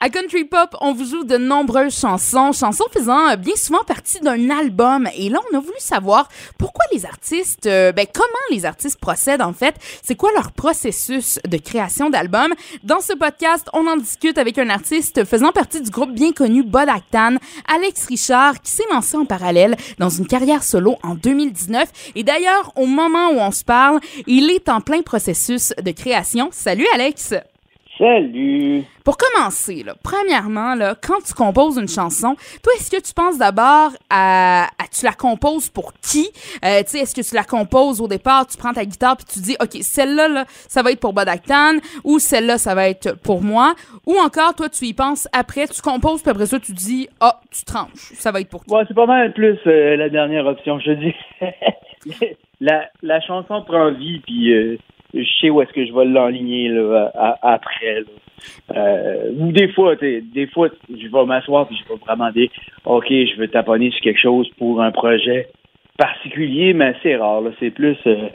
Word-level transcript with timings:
À 0.00 0.10
Country 0.10 0.44
Pop, 0.44 0.76
on 0.80 0.92
vous 0.92 1.04
joue 1.04 1.24
de 1.24 1.36
nombreuses 1.36 1.98
chansons, 1.98 2.52
chansons 2.52 2.84
faisant 2.92 3.30
euh, 3.30 3.34
bien 3.36 3.56
souvent 3.56 3.82
partie 3.82 4.20
d'un 4.20 4.48
album. 4.48 5.08
Et 5.16 5.28
là, 5.28 5.40
on 5.50 5.56
a 5.56 5.60
voulu 5.60 5.74
savoir 5.80 6.28
pourquoi 6.56 6.84
les 6.92 7.04
artistes, 7.04 7.66
euh, 7.66 7.90
ben, 7.90 8.06
comment 8.14 8.28
les 8.52 8.64
artistes 8.64 9.00
procèdent 9.00 9.42
en 9.42 9.52
fait, 9.52 9.74
c'est 10.04 10.14
quoi 10.14 10.30
leur 10.36 10.52
processus 10.52 11.40
de 11.48 11.56
création 11.56 12.10
d'album? 12.10 12.54
Dans 12.84 13.00
ce 13.00 13.12
podcast, 13.12 13.68
on 13.72 13.88
en 13.88 13.96
discute 13.96 14.38
avec 14.38 14.56
un 14.58 14.68
artiste 14.68 15.24
faisant 15.24 15.50
partie 15.50 15.80
du 15.80 15.90
groupe 15.90 16.12
bien 16.12 16.30
connu 16.30 16.62
Bodactan, 16.62 17.34
Alex 17.66 18.06
Richard, 18.06 18.62
qui 18.62 18.70
s'est 18.70 18.86
lancé 18.92 19.16
en 19.16 19.24
parallèle 19.24 19.76
dans 19.98 20.10
une 20.10 20.28
carrière 20.28 20.62
solo 20.62 20.94
en 21.02 21.16
2019. 21.16 22.12
Et 22.14 22.22
d'ailleurs, 22.22 22.70
au 22.76 22.86
moment 22.86 23.30
où 23.32 23.40
on 23.40 23.50
se 23.50 23.64
parle, 23.64 23.98
il 24.28 24.48
est 24.50 24.68
en 24.68 24.80
plein 24.80 25.02
processus 25.02 25.72
de 25.82 25.90
création. 25.90 26.50
Salut 26.52 26.86
Alex! 26.94 27.34
Salut! 27.98 28.84
Pour 29.04 29.16
commencer, 29.16 29.82
là, 29.82 29.94
premièrement, 30.04 30.76
là, 30.76 30.94
quand 30.94 31.18
tu 31.26 31.34
composes 31.34 31.78
une 31.78 31.88
chanson, 31.88 32.36
toi, 32.62 32.72
est-ce 32.76 32.92
que 32.92 33.02
tu 33.02 33.12
penses 33.12 33.38
d'abord 33.38 33.90
à, 34.08 34.68
Tu 34.96 35.04
la 35.04 35.12
composes 35.12 35.68
pour 35.68 35.92
qui? 35.94 36.28
Euh, 36.64 36.78
tu 36.82 36.90
sais, 36.90 36.98
est-ce 37.00 37.12
que 37.12 37.28
tu 37.28 37.34
la 37.34 37.42
composes 37.42 38.00
au 38.00 38.06
départ, 38.06 38.46
tu 38.46 38.56
prends 38.56 38.72
ta 38.72 38.84
guitare 38.84 39.16
puis 39.16 39.26
tu 39.26 39.40
dis, 39.40 39.56
OK, 39.60 39.82
celle-là, 39.82 40.28
là, 40.28 40.44
ça 40.46 40.82
va 40.84 40.92
être 40.92 41.00
pour 41.00 41.12
Bodactan 41.12 41.78
ou 42.04 42.20
celle-là, 42.20 42.56
ça 42.56 42.76
va 42.76 42.88
être 42.88 43.18
pour 43.20 43.42
moi? 43.42 43.74
Ou 44.06 44.14
encore, 44.24 44.54
toi, 44.54 44.68
tu 44.68 44.84
y 44.84 44.94
penses 44.94 45.26
après, 45.32 45.66
tu 45.66 45.82
composes 45.82 46.22
puis 46.22 46.30
après 46.30 46.46
ça, 46.46 46.60
tu 46.60 46.72
dis, 46.72 47.08
ah, 47.20 47.40
tu 47.50 47.64
tranches, 47.64 48.12
ça 48.14 48.30
va 48.30 48.40
être 48.40 48.48
pour 48.48 48.64
toi. 48.64 48.78
Ouais, 48.78 48.84
c'est 48.86 48.94
pas 48.94 49.06
mal 49.06 49.32
plus 49.32 49.58
euh, 49.66 49.96
la 49.96 50.08
dernière 50.08 50.46
option, 50.46 50.78
je 50.78 50.92
dis. 50.92 51.14
la, 52.60 52.88
la 53.02 53.20
chanson 53.22 53.62
prend 53.62 53.90
vie 53.90 54.20
puis. 54.20 54.54
Euh, 54.54 54.78
je 55.14 55.24
sais 55.40 55.50
où 55.50 55.62
est-ce 55.62 55.72
que 55.72 55.86
je 55.86 55.92
vais 55.92 56.04
l'enligner 56.04 56.68
là, 56.68 57.12
après. 57.42 58.04
Euh, 58.76 59.32
ou 59.36 59.52
des 59.52 59.68
fois, 59.68 59.96
des 59.96 60.46
fois, 60.52 60.68
je 60.88 61.08
vais 61.08 61.24
m'asseoir 61.24 61.66
puis 61.66 61.76
je 61.76 61.92
vais 61.92 61.98
vraiment 61.98 62.30
dire 62.30 62.50
OK, 62.84 63.08
je 63.08 63.36
veux 63.36 63.48
taponner 63.48 63.90
sur 63.90 64.00
quelque 64.00 64.20
chose 64.20 64.48
pour 64.58 64.80
un 64.80 64.92
projet 64.92 65.48
particulier, 65.96 66.72
mais 66.72 66.94
c'est 67.02 67.16
rare. 67.16 67.42
C'est 67.58 67.70
plus 67.70 67.96
euh, 68.06 68.28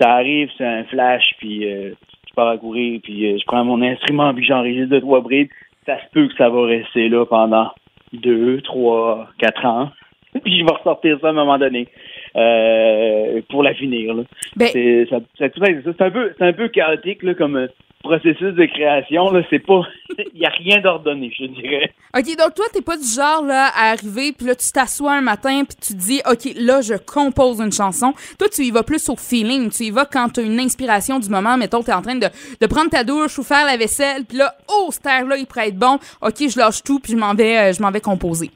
ça 0.00 0.14
arrive, 0.14 0.50
c'est 0.56 0.64
un 0.64 0.84
flash, 0.84 1.34
puis 1.38 1.70
euh, 1.70 1.90
je 2.28 2.34
pars 2.34 2.48
à 2.48 2.58
courir, 2.58 3.00
puis 3.02 3.38
je 3.38 3.44
prends 3.44 3.64
mon 3.64 3.82
instrument, 3.82 4.32
puis 4.34 4.44
j'enregistre 4.44 4.90
deux, 4.90 5.00
trois 5.00 5.20
brides. 5.20 5.50
Ça 5.86 5.98
se 5.98 6.10
peut 6.12 6.28
que 6.28 6.36
ça 6.36 6.48
va 6.48 6.64
rester 6.64 7.08
là 7.08 7.26
pendant 7.26 7.70
deux, 8.12 8.60
trois, 8.62 9.28
quatre 9.38 9.64
ans. 9.66 9.90
puis 10.44 10.58
je 10.58 10.64
vais 10.64 10.72
ressortir 10.72 11.18
ça 11.20 11.28
à 11.28 11.30
un 11.30 11.34
moment 11.34 11.58
donné. 11.58 11.88
Euh, 12.36 13.40
pour 13.48 13.62
la 13.62 13.74
finir. 13.74 14.12
Ben- 14.56 14.68
c'est 14.72 15.06
un 15.12 16.10
peu 16.10 16.32
c'est 16.36 16.44
un 16.44 16.52
peu 16.52 16.66
chaotique 16.66 17.22
là, 17.22 17.34
comme 17.34 17.56
euh, 17.56 17.68
processus 18.02 18.54
de 18.54 18.66
création. 18.66 19.30
Là, 19.30 19.42
c'est 19.50 19.60
pas 19.60 19.82
il 20.34 20.40
y 20.40 20.44
a 20.44 20.48
rien 20.48 20.80
d'ordonné, 20.80 21.32
je 21.38 21.44
dirais. 21.44 21.92
OK, 22.16 22.24
donc 22.36 22.54
toi 22.56 22.64
t'es 22.72 22.82
pas 22.82 22.96
du 22.96 23.06
genre 23.06 23.44
là 23.44 23.68
à 23.76 23.92
arriver 23.92 24.32
puis 24.36 24.48
là 24.48 24.56
tu 24.56 24.70
t'assois 24.72 25.14
un 25.14 25.20
matin 25.20 25.62
puis 25.64 25.76
tu 25.80 25.94
dis 25.94 26.20
OK, 26.28 26.52
là 26.56 26.80
je 26.80 26.94
compose 26.94 27.60
une 27.60 27.70
chanson. 27.70 28.14
Toi 28.36 28.48
tu 28.48 28.62
y 28.62 28.72
vas 28.72 28.82
plus 28.82 29.08
au 29.08 29.14
feeling, 29.14 29.70
tu 29.70 29.84
y 29.84 29.90
vas 29.92 30.04
quand 30.04 30.30
tu 30.30 30.40
as 30.40 30.42
une 30.42 30.58
inspiration 30.58 31.20
du 31.20 31.28
moment, 31.28 31.56
mettons 31.56 31.84
tu 31.84 31.90
es 31.90 31.94
en 31.94 32.02
train 32.02 32.16
de, 32.16 32.26
de 32.60 32.66
prendre 32.66 32.90
ta 32.90 33.04
douche 33.04 33.38
ou 33.38 33.44
faire 33.44 33.64
la 33.64 33.76
vaisselle 33.76 34.24
puis 34.28 34.38
là 34.38 34.54
oh, 34.68 34.88
cet 34.90 35.06
air 35.06 35.24
là 35.24 35.36
il 35.36 35.46
pourrait 35.46 35.68
être 35.68 35.78
bon. 35.78 36.00
OK, 36.20 36.48
je 36.48 36.58
lâche 36.58 36.82
tout 36.82 36.98
puis 36.98 37.12
je 37.12 37.16
m'en 37.16 37.34
vais 37.34 37.58
euh, 37.58 37.72
je 37.72 37.80
m'en 37.80 37.92
vais 37.92 38.00
composer. 38.00 38.50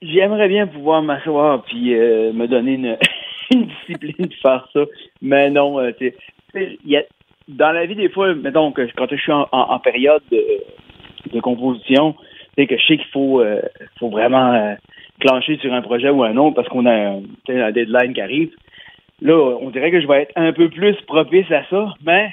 J'aimerais 0.00 0.48
bien 0.48 0.66
pouvoir 0.66 1.02
m'asseoir 1.02 1.62
puis 1.64 1.90
me 1.90 2.46
donner 2.46 2.74
une 2.74 2.96
une 3.54 3.66
discipline 3.66 4.26
de 4.26 4.34
faire 4.34 4.68
ça. 4.72 4.80
Mais 5.22 5.50
non, 5.50 5.80
euh, 5.80 5.92
tu 5.98 6.96
a, 6.96 7.02
dans 7.48 7.72
la 7.72 7.86
vie, 7.86 7.94
des 7.94 8.10
fois, 8.10 8.34
mettons 8.34 8.72
que 8.72 8.82
quand 8.96 9.06
je 9.10 9.16
suis 9.16 9.32
en, 9.32 9.78
période 9.78 10.22
de, 10.30 11.40
composition, 11.40 12.14
c'est 12.56 12.66
que 12.66 12.76
je 12.76 12.86
sais 12.86 12.96
qu'il 12.98 13.08
faut, 13.08 13.40
euh, 13.40 13.62
faut 13.98 14.10
vraiment 14.10 14.52
euh, 14.52 14.74
clencher 15.20 15.56
sur 15.58 15.72
un 15.72 15.82
projet 15.82 16.10
ou 16.10 16.22
un 16.22 16.36
autre 16.36 16.56
parce 16.56 16.68
qu'on 16.68 16.86
a 16.86 16.92
un, 16.92 17.72
deadline 17.72 18.12
qui 18.12 18.20
arrive. 18.20 18.50
Là, 19.20 19.34
on 19.60 19.70
dirait 19.70 19.90
que 19.90 20.00
je 20.00 20.06
vais 20.06 20.22
être 20.22 20.32
un 20.36 20.52
peu 20.52 20.68
plus 20.68 20.94
propice 21.06 21.50
à 21.50 21.64
ça, 21.70 21.94
mais 22.04 22.30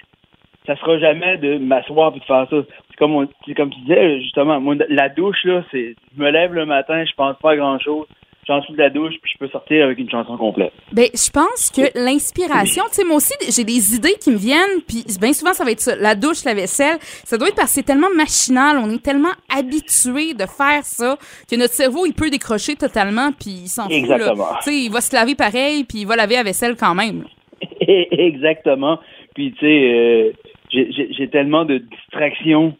ça 0.66 0.76
sera 0.76 1.00
jamais 1.00 1.38
de 1.38 1.58
m'asseoir 1.58 2.14
et 2.16 2.20
de 2.20 2.26
faire 2.26 2.48
ça. 2.50 2.58
Comme, 2.98 3.28
comme 3.56 3.70
tu 3.70 3.80
disais, 3.82 4.22
justement, 4.22 4.62
la 4.90 5.10
douche, 5.10 5.44
là, 5.46 5.64
c'est, 5.72 5.96
je 6.16 6.22
me 6.22 6.30
lève 6.30 6.54
le 6.54 6.66
matin, 6.66 7.04
je 7.06 7.14
pense 7.14 7.38
pas 7.38 7.52
à 7.52 7.56
grand 7.56 7.80
chose 7.80 8.06
j'en 8.48 8.62
suis 8.62 8.74
de 8.74 8.78
la 8.78 8.90
douche, 8.90 9.16
puis 9.22 9.32
je 9.34 9.38
peux 9.38 9.48
sortir 9.50 9.86
avec 9.86 9.98
une 9.98 10.10
chanson 10.10 10.38
complète. 10.38 10.74
Ben, 10.92 11.08
je 11.14 11.32
pense 11.32 11.72
que 11.72 11.82
l'inspiration, 11.96 12.84
tu 12.90 12.96
sais, 12.96 13.04
moi 13.04 13.18
aussi, 13.18 13.34
j'ai 13.50 13.64
des 13.64 13.96
idées 13.96 14.16
qui 14.20 14.32
me 14.32 14.38
viennent, 14.38 14.82
puis 14.88 15.04
bien 15.20 15.34
souvent, 15.34 15.54
ça 15.54 15.64
va 15.64 15.72
être 15.72 15.80
ça, 15.80 15.96
la 15.96 16.16
douche, 16.16 16.44
la 16.46 16.54
vaisselle. 16.54 16.98
Ça 17.00 17.38
doit 17.38 17.48
être 17.50 17.56
parce 17.56 17.70
que 17.70 17.76
c'est 17.76 17.84
tellement 17.84 18.14
machinal, 18.16 18.78
on 18.78 18.90
est 18.90 19.04
tellement 19.04 19.34
habitué 19.56 20.34
de 20.34 20.46
faire 20.46 20.84
ça 20.84 21.18
que 21.50 21.56
notre 21.56 21.74
cerveau, 21.74 22.06
il 22.06 22.14
peut 22.14 22.30
décrocher 22.30 22.76
totalement, 22.76 23.32
puis 23.32 23.52
il 23.64 23.68
s'en 23.68 23.84
fout. 23.84 23.94
Exactement. 23.94 24.48
Tu 24.64 24.72
sais, 24.72 24.76
il 24.76 24.92
va 24.92 25.02
se 25.02 25.16
laver 25.16 25.36
pareil, 25.36 25.84
puis 25.84 26.00
il 26.00 26.08
va 26.08 26.16
laver 26.16 26.36
la 26.36 26.44
vaisselle 26.44 26.76
quand 26.76 26.96
même. 26.96 27.26
Exactement. 27.82 29.00
Puis, 29.34 29.54
tu 29.54 29.66
sais, 29.66 29.94
euh, 29.94 30.32
j'ai 30.72 31.30
tellement 31.30 31.66
de 31.66 31.78
distractions 31.78 32.76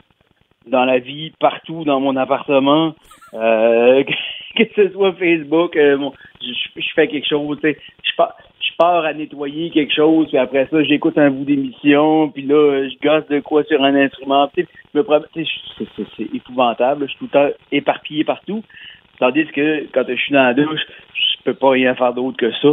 dans 0.68 0.86
la 0.86 1.00
vie, 1.00 1.32
partout 1.40 1.84
dans 1.84 2.00
mon 2.00 2.16
appartement. 2.16 2.96
Euh, 3.34 4.04
que 4.56 4.64
ce 4.76 4.90
soit 4.92 5.14
Facebook, 5.14 5.76
euh, 5.76 6.10
je, 6.42 6.82
fais 6.96 7.08
quelque 7.08 7.28
chose, 7.28 7.58
tu 7.62 7.72
sais, 7.72 7.78
je 8.04 8.16
pars, 8.16 8.36
je 8.60 8.76
pars 8.78 9.06
à 9.06 9.14
nettoyer 9.14 9.70
quelque 9.70 9.94
chose, 9.94 10.28
puis 10.28 10.38
après 10.38 10.68
ça, 10.72 10.84
j'écoute 10.84 11.18
un 11.18 11.30
bout 11.30 11.46
d'émission, 11.46 12.30
puis 12.30 12.44
là, 12.44 12.88
je 12.88 12.96
gosse 13.08 13.28
de 13.28 13.40
quoi 13.40 13.64
sur 13.64 13.84
un 13.84 13.96
instrument, 13.96 14.50
tu 14.56 14.66
sais, 14.66 16.06
c'est 16.18 16.36
épouvantable, 16.36 17.06
je 17.06 17.10
suis 17.10 17.20
tout 17.20 17.26
le 17.26 17.30
temps 17.32 17.56
éparpillé 17.72 18.24
partout. 18.24 18.64
Tandis 19.20 19.46
que 19.46 19.88
quand 19.94 20.04
je 20.08 20.16
suis 20.16 20.34
dans 20.34 20.44
la 20.44 20.54
douche, 20.54 20.82
je 21.14 21.44
peux 21.46 21.54
pas 21.54 21.72
rien 21.72 21.96
faire 21.96 22.14
d'autre 22.14 22.38
que 22.38 22.52
ça. 22.52 22.68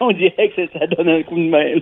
On, 0.00 0.10
dirait, 0.12 0.48
que 0.50 0.66
ça, 0.78 0.86
donne 0.86 1.08
un 1.08 1.22
coup 1.22 1.36
de 1.36 1.48
main. 1.48 1.74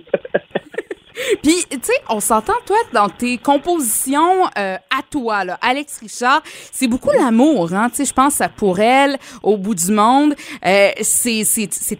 Puis, 1.41 1.65
tu 1.69 1.77
sais, 1.81 1.93
on 2.09 2.19
s'entend, 2.19 2.53
toi, 2.65 2.77
dans 2.93 3.09
tes 3.09 3.37
compositions 3.37 4.45
euh, 4.57 4.75
à 4.75 5.01
toi, 5.09 5.45
là, 5.45 5.57
Alex 5.61 5.99
Richard, 5.99 6.41
c'est 6.71 6.87
beaucoup 6.87 7.11
l'amour, 7.11 7.73
hein. 7.73 7.89
Tu 7.89 7.97
sais, 7.97 8.05
je 8.05 8.13
pense 8.13 8.41
à 8.41 8.49
Pour 8.49 8.79
elle, 8.79 9.17
Au 9.41 9.57
bout 9.57 9.75
du 9.75 9.91
monde. 9.91 10.35
Euh, 10.65 10.89
c'est, 11.01 11.43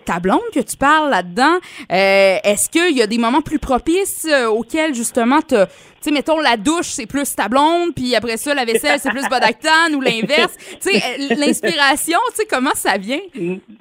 ta 0.05 0.19
blonde 0.19 0.41
que 0.53 0.59
tu 0.59 0.77
parles 0.77 1.09
là-dedans. 1.09 1.57
Euh, 1.91 2.37
est-ce 2.43 2.69
qu'il 2.69 2.97
y 2.97 3.01
a 3.01 3.07
des 3.07 3.17
moments 3.17 3.41
plus 3.41 3.59
propices 3.59 4.27
euh, 4.29 4.47
auxquels, 4.47 4.93
justement, 4.93 5.41
tu 5.41 5.55
sais, 6.01 6.11
mettons, 6.11 6.39
la 6.39 6.57
douche, 6.57 6.87
c'est 6.87 7.05
plus 7.05 7.35
ta 7.35 7.47
blonde, 7.47 7.93
puis 7.95 8.15
après 8.15 8.37
ça, 8.37 8.53
la 8.53 8.65
vaisselle, 8.65 8.99
c'est 8.99 9.09
plus 9.09 9.27
Bodactan 9.29 9.93
ou 9.93 10.01
l'inverse? 10.01 10.53
Tu 10.81 10.91
sais, 10.91 11.17
l'inspiration, 11.35 12.19
tu 12.29 12.35
sais, 12.35 12.45
comment 12.49 12.73
ça 12.75 12.97
vient? 12.97 13.21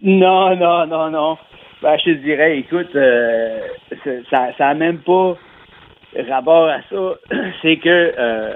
Non, 0.02 0.56
non, 0.56 0.86
non, 0.86 1.10
non. 1.10 1.36
Ben, 1.82 1.96
je 1.98 2.04
te 2.04 2.10
dirais, 2.10 2.60
écoute, 2.60 2.94
euh, 2.94 3.58
ça 4.30 4.52
n'a 4.60 4.74
même 4.74 4.98
pas 4.98 5.36
rapport 6.28 6.68
à 6.68 6.80
ça. 6.88 7.14
C'est 7.62 7.76
que 7.78 7.88
euh, 8.16 8.54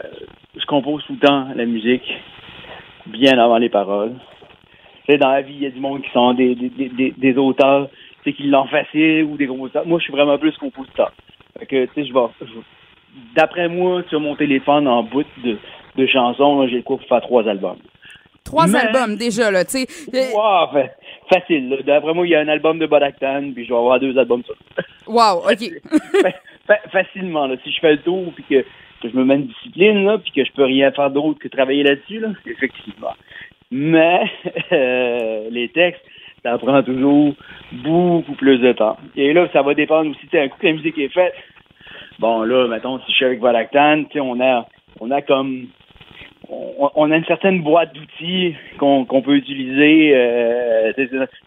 je 0.57 0.65
compose 0.67 1.05
tout 1.07 1.15
le 1.15 1.27
temps 1.27 1.49
la 1.57 1.67
musique 1.67 2.09
bien 3.07 3.37
avant 3.39 3.59
les 3.59 3.69
paroles. 3.69 4.13
dans 5.09 5.31
la 5.33 5.43
vie, 5.43 5.55
il 5.55 5.63
y 5.63 5.67
a 5.67 5.71
du 5.71 5.81
monde 5.81 6.03
qui 6.03 6.11
sont 6.13 6.35
des, 6.35 6.55
des, 6.55 7.15
des, 7.17 7.37
auteurs 7.37 7.89
qui 8.25 8.45
l'ont 8.45 8.67
facile 8.67 9.25
ou 9.25 9.37
des 9.37 9.47
gros 9.47 9.65
auteurs. 9.65 9.87
Moi, 9.87 9.99
je 9.99 10.05
suis 10.05 10.13
vraiment 10.13 10.39
plus 10.39 10.57
compositeur. 10.59 11.11
Fait 11.59 11.67
que, 11.67 11.85
tu 11.87 11.95
sais, 11.95 12.05
je 12.07 12.13
vais, 12.13 12.21
d'après 13.35 13.69
moi, 13.69 14.05
sur 14.09 14.21
mon 14.21 14.37
téléphone, 14.37 14.87
en 14.87 15.03
bout 15.03 15.27
de, 15.43 15.59
de 15.97 16.07
chansons, 16.07 16.69
j'ai 16.69 16.77
le 16.77 16.83
pour 16.83 17.03
faire 17.03 17.23
trois 17.23 17.49
albums. 17.49 17.79
Trois 18.47 18.75
albums 18.75 19.17
déjà, 19.17 19.51
là, 19.51 19.65
tu 19.65 19.79
sais. 19.79 20.33
Wow, 20.35 20.69
facile. 21.29 21.83
D'après 21.85 22.15
moi, 22.15 22.27
il 22.27 22.31
y 22.31 22.35
a 22.35 22.41
un 22.41 22.49
album 22.49 22.79
de 22.79 22.87
Bodactan, 22.87 23.51
puis 23.55 23.65
je 23.65 23.71
vais 23.71 23.79
avoir 23.79 24.01
deux 24.01 24.17
albums 24.17 24.43
ça. 24.47 24.83
Wow, 25.07 25.43
OK. 25.51 26.33
facilement, 26.93 27.47
là. 27.47 27.57
Si 27.65 27.73
je 27.73 27.81
fais 27.81 27.93
le 27.93 28.03
tour, 28.03 28.33
puis 28.35 28.45
que, 28.49 28.65
je 29.03 29.17
me 29.17 29.25
mets 29.25 29.37
une 29.37 29.47
discipline, 29.47 30.05
là, 30.05 30.19
puis 30.19 30.33
que 30.33 30.45
je 30.45 30.53
peux 30.53 30.65
rien 30.65 30.91
faire 30.93 31.11
d'autre 31.11 31.39
que 31.39 31.49
travailler 31.49 31.83
là-dessus, 31.83 32.21
là, 32.21 32.29
effectivement. 32.47 33.15
Mais 33.71 34.23
euh, 34.73 35.49
les 35.51 35.69
textes, 35.69 36.03
ça 36.43 36.57
prend 36.59 36.83
toujours 36.83 37.35
beaucoup 37.73 38.35
plus 38.35 38.59
de 38.59 38.73
temps. 38.73 38.97
Et 39.17 39.33
là, 39.33 39.49
ça 39.53 39.63
va 39.63 39.75
dépendre 39.75 40.11
aussi, 40.11 40.39
un 40.39 40.49
coup 40.49 40.59
que 40.61 40.67
la 40.67 40.73
musique 40.75 40.99
est 40.99 41.13
faite. 41.13 41.35
Bon, 42.19 42.43
là, 42.43 42.69
mettons, 42.69 42.99
si 43.01 43.11
je 43.11 43.17
suis 43.17 43.25
avec 43.25 43.41
Bodactan, 43.41 44.05
on 44.15 44.41
a, 44.41 44.67
on 45.01 45.11
a 45.11 45.21
comme 45.23 45.67
on, 46.49 47.11
a 47.11 47.17
une 47.17 47.25
certaine 47.25 47.63
boîte 47.63 47.95
d'outils 47.95 48.55
qu'on 48.79 49.05
peut 49.05 49.37
utiliser. 49.37 50.13
Euh, 50.15 50.93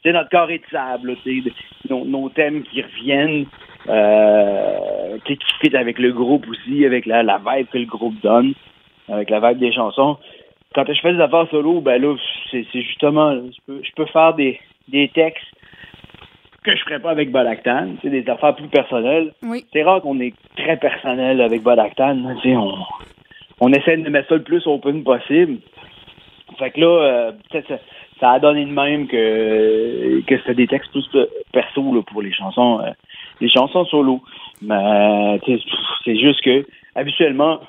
c'est 0.04 0.12
notre 0.12 0.30
carré 0.30 0.60
de 0.60 0.64
sable, 0.72 1.16
nos, 1.90 2.06
nos, 2.06 2.30
thèmes 2.30 2.64
qui 2.64 2.82
reviennent, 2.82 3.46
euh, 3.88 5.18
qui 5.26 5.38
fit 5.62 5.76
avec 5.76 6.00
le 6.00 6.12
groupe 6.12 6.48
aussi, 6.50 6.86
avec 6.86 7.06
la, 7.06 7.24
la 7.24 7.38
vibe 7.38 7.68
que 7.68 7.78
le 7.78 7.86
groupe 7.86 8.20
donne, 8.22 8.54
avec 9.08 9.30
la 9.30 9.40
vibe 9.40 9.60
des 9.60 9.72
chansons. 9.72 10.18
Quand 10.76 10.86
je 10.88 11.00
fais 11.02 11.14
des 11.14 11.22
affaires 11.22 11.48
solo, 11.50 11.82
ben 11.82 12.02
là, 12.02 12.16
c'est 12.52 12.66
justement, 12.74 13.34
je 13.34 13.58
peux, 13.66 13.82
je 13.84 13.92
peux 13.96 14.06
faire 14.06 14.34
des, 14.36 14.60
des 14.88 15.10
textes 15.10 15.46
que 16.64 16.76
je 16.76 16.84
ferais 16.84 17.00
pas 17.00 17.12
avec 17.12 17.32
Balactan, 17.32 17.96
c'est 18.02 18.10
des 18.10 18.28
affaires 18.30 18.56
plus 18.56 18.68
personnelles. 18.68 19.34
C'est 19.72 19.84
rare 19.84 20.02
qu'on 20.02 20.20
est 20.20 20.34
très 20.58 20.78
personnel 20.78 21.42
avec 21.42 21.64
Balactan. 21.64 22.18
On, 22.46 22.76
on 23.60 23.72
essaie 23.74 23.98
de 23.98 24.10
mettre 24.10 24.30
ça 24.30 24.36
le 24.36 24.44
plus 24.44 24.66
open 24.68 25.04
possible. 25.04 25.60
Fait 26.58 26.72
que 26.72 26.80
là, 26.80 26.88
euh, 26.88 27.32
ça, 27.52 27.60
ça, 28.20 28.32
a 28.32 28.40
donné 28.40 28.66
de 28.66 28.72
même 28.72 29.08
que, 29.08 30.22
que 30.26 30.38
c'était 30.38 30.56
des 30.56 30.68
textes 30.68 30.92
plus 30.92 31.08
perso 31.52 31.94
là, 31.94 32.02
pour 32.02 32.22
les 32.22 32.34
chansons 32.34 32.82
euh, 32.82 32.92
les 33.40 33.50
chansons 33.50 33.86
solo. 33.86 34.22
Mais 34.62 35.40
c'est 36.04 36.18
juste 36.18 36.42
que 36.42 36.66
habituellement, 36.96 37.62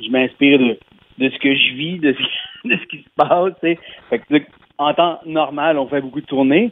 je 0.00 0.08
m'inspire 0.10 0.58
de, 0.58 0.78
de 1.18 1.30
ce 1.30 1.38
que 1.38 1.54
je 1.54 1.74
vis, 1.74 1.98
de, 1.98 2.12
de 2.64 2.76
ce 2.76 2.86
qui 2.86 2.98
se 2.98 3.08
passe. 3.16 3.54
Fait 3.60 4.18
que, 4.18 4.42
en 4.78 4.94
temps 4.94 5.20
normal, 5.26 5.78
on 5.78 5.86
fait 5.86 6.00
beaucoup 6.00 6.20
de 6.20 6.26
tournées. 6.26 6.70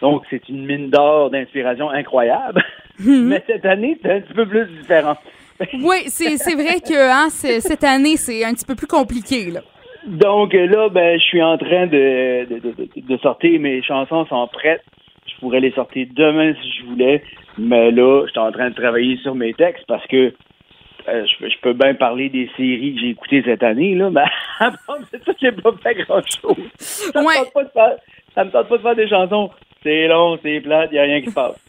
Donc, 0.00 0.22
c'est 0.30 0.48
une 0.48 0.64
mine 0.64 0.90
d'or 0.90 1.30
d'inspiration 1.30 1.90
incroyable. 1.90 2.62
Mhm. 3.00 3.28
Mais 3.28 3.44
cette 3.46 3.64
année, 3.64 3.96
c'est 4.02 4.12
un 4.12 4.20
petit 4.20 4.34
peu 4.34 4.44
plus 4.44 4.66
différent. 4.66 5.16
oui, 5.74 6.04
c'est 6.06 6.54
vrai 6.54 6.80
que 6.80 7.10
hein, 7.10 7.30
cette 7.30 7.84
année, 7.84 8.16
c'est 8.16 8.44
un 8.44 8.52
petit 8.52 8.66
peu 8.66 8.74
plus 8.74 8.86
compliqué. 8.86 9.50
Là. 9.50 9.60
Donc 10.06 10.52
là, 10.52 10.88
ben, 10.88 11.18
je 11.18 11.24
suis 11.24 11.42
en 11.42 11.58
train 11.58 11.86
de, 11.86 12.46
de, 12.48 13.00
de, 13.00 13.16
sortir. 13.18 13.60
Mes 13.60 13.82
chansons 13.82 14.24
sont 14.26 14.46
prêtes. 14.48 14.84
Je 15.26 15.40
pourrais 15.40 15.60
les 15.60 15.72
sortir 15.72 16.06
demain 16.14 16.54
si 16.62 16.72
je 16.78 16.84
voulais. 16.86 17.22
Mais 17.58 17.90
là, 17.90 18.24
je 18.26 18.30
suis 18.30 18.40
en 18.40 18.52
train 18.52 18.70
de 18.70 18.74
travailler 18.74 19.16
sur 19.18 19.34
mes 19.34 19.52
textes 19.54 19.84
parce 19.88 20.06
que 20.06 20.32
euh, 21.08 21.24
je, 21.40 21.60
peux 21.60 21.72
bien 21.72 21.94
parler 21.94 22.28
des 22.28 22.50
séries 22.56 22.94
que 22.94 23.00
j'ai 23.00 23.10
écoutées 23.10 23.42
cette 23.44 23.62
année, 23.62 23.94
là, 23.94 24.10
mais 24.10 24.24
avant 24.60 24.76
ça, 25.10 25.32
j'ai 25.40 25.52
pas 25.52 25.72
fait 25.82 25.94
grand-chose. 25.94 26.56
Ça, 26.76 27.20
me 27.20 27.34
tente 27.34 27.52
pas 27.52 27.64
de 27.64 27.70
faire, 27.70 27.96
ça 28.34 28.44
me 28.44 28.50
tente 28.50 28.68
pas 28.68 28.76
de 28.76 28.82
faire 28.82 28.96
des 28.96 29.08
chansons 29.08 29.50
c'est 29.82 30.08
long, 30.08 30.38
c'est 30.42 30.60
plat, 30.60 30.86
il 30.86 30.92
n'y 30.92 30.98
a 30.98 31.02
rien 31.02 31.20
qui 31.20 31.30
se 31.30 31.34
passe. 31.34 31.56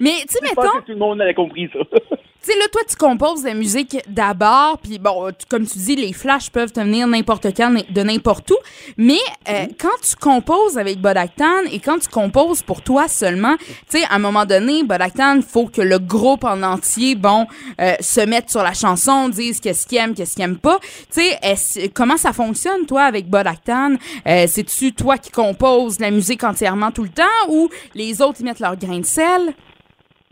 Mais 0.00 0.22
tu 0.22 0.34
sais, 0.34 0.38
mettons. 0.42 0.62
Je 0.62 0.66
pense 0.66 0.80
que 0.80 0.86
tout 0.86 0.92
le 0.92 0.98
monde 0.98 1.20
avait 1.20 1.34
compris 1.34 1.70
ça. 1.72 1.78
Tu 2.42 2.52
sais, 2.52 2.58
là, 2.58 2.64
toi, 2.72 2.80
tu 2.88 2.96
composes 2.96 3.44
la 3.44 3.52
musique 3.52 3.98
d'abord, 4.08 4.78
puis 4.78 4.98
bon, 4.98 5.30
comme 5.50 5.66
tu 5.66 5.76
dis, 5.76 5.94
les 5.94 6.14
flashs 6.14 6.48
peuvent 6.48 6.72
te 6.72 6.80
venir 6.80 7.06
n'importe 7.06 7.54
quand, 7.54 7.70
de 7.70 8.02
n'importe 8.02 8.50
où. 8.50 8.56
Mais 8.96 9.18
euh, 9.46 9.64
mhm. 9.64 9.74
quand 9.78 9.88
tu 10.02 10.16
composes 10.16 10.78
avec 10.78 11.02
Bodactan 11.02 11.66
et 11.70 11.80
quand 11.80 11.98
tu 11.98 12.08
composes 12.08 12.62
pour 12.62 12.80
toi 12.80 13.08
seulement, 13.08 13.58
tu 13.58 13.98
sais, 13.98 14.04
à 14.04 14.14
un 14.14 14.18
moment 14.18 14.46
donné, 14.46 14.84
Bodactan, 14.84 15.42
faut 15.46 15.66
que 15.66 15.82
le 15.82 15.98
groupe 15.98 16.44
en 16.44 16.62
entier, 16.62 17.14
bon, 17.14 17.46
euh, 17.78 17.92
se 18.00 18.22
mette 18.22 18.48
sur 18.48 18.62
la 18.62 18.72
chanson, 18.72 19.28
dise 19.28 19.60
qu'est-ce 19.60 19.86
qu'il 19.86 19.98
aime, 19.98 20.14
qu'est-ce 20.14 20.36
qu'il 20.36 20.44
aime 20.44 20.56
pas. 20.56 20.78
Tu 21.12 21.20
sais, 21.20 21.90
comment 21.92 22.16
ça 22.16 22.32
fonctionne, 22.32 22.86
toi, 22.86 23.02
avec 23.02 23.28
Bodactan? 23.28 23.96
Euh, 24.26 24.46
C'est-tu 24.48 24.94
toi 24.94 25.18
qui 25.18 25.30
composes 25.30 26.00
la 26.00 26.10
musique 26.10 26.42
entièrement 26.42 26.90
tout 26.90 27.02
le 27.02 27.10
temps 27.10 27.50
ou 27.50 27.68
les 27.94 28.22
autres, 28.22 28.40
y 28.40 28.44
mettent 28.44 28.60
leur 28.60 28.76
grain 28.76 29.00
de 29.00 29.04
sel? 29.04 29.52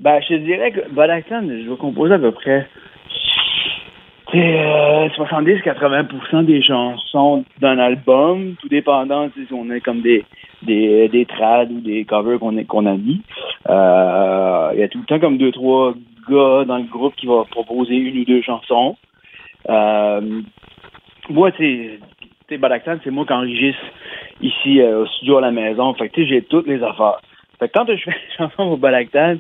Ben, 0.01 0.21
je 0.23 0.29
te 0.29 0.35
dirais 0.35 0.71
que 0.71 0.89
Bud 0.91 1.61
je 1.65 1.69
vais 1.69 1.77
composer 1.77 2.15
à 2.15 2.19
peu 2.19 2.31
près 2.31 2.69
70-80% 4.33 6.45
des 6.45 6.63
chansons 6.63 7.45
d'un 7.61 7.79
album, 7.79 8.55
tout 8.61 8.69
dépendant 8.69 9.29
si 9.35 9.53
on 9.53 9.71
est 9.71 9.81
comme 9.81 10.03
des 10.03 10.25
des, 10.63 11.09
des 11.09 11.25
trad 11.25 11.73
ou 11.73 11.81
des 11.81 12.05
covers 12.05 12.39
qu'on 12.39 12.63
qu'on 12.65 12.87
a 12.87 12.95
mis. 12.95 13.23
Euh, 13.69 14.71
il 14.75 14.81
y 14.81 14.83
a 14.83 14.89
tout 14.89 14.99
le 14.99 15.05
temps 15.05 15.19
comme 15.19 15.39
deux, 15.39 15.51
trois 15.51 15.95
gars 16.29 16.65
dans 16.65 16.79
le 16.79 16.85
groupe 16.85 17.17
qui 17.17 17.27
vont 17.27 17.45
proposer 17.47 17.97
une 17.97 18.21
ou 18.21 18.25
deux 18.25 18.43
chansons. 18.43 18.97
Euh, 19.69 20.43
moi, 21.31 21.51
tu 21.53 21.99
sais, 22.49 22.49
c'est 22.49 23.11
moi 23.11 23.27
qui 23.27 23.33
enregistre 23.33 23.83
ici 24.43 24.81
euh, 24.81 25.03
au 25.03 25.07
studio 25.07 25.39
à 25.39 25.43
la 25.43 25.51
maison. 25.51 25.95
Fait 25.95 26.09
que 26.09 26.25
j'ai 26.25 26.43
toutes 26.43 26.67
les 26.67 26.83
affaires. 26.83 27.21
Fait 27.59 27.69
que 27.69 27.79
quand 27.79 27.87
je 27.89 27.97
fais 27.97 28.11
une 28.31 28.37
chanson 28.37 28.65
au 28.65 28.77
Balactan, 28.77 29.37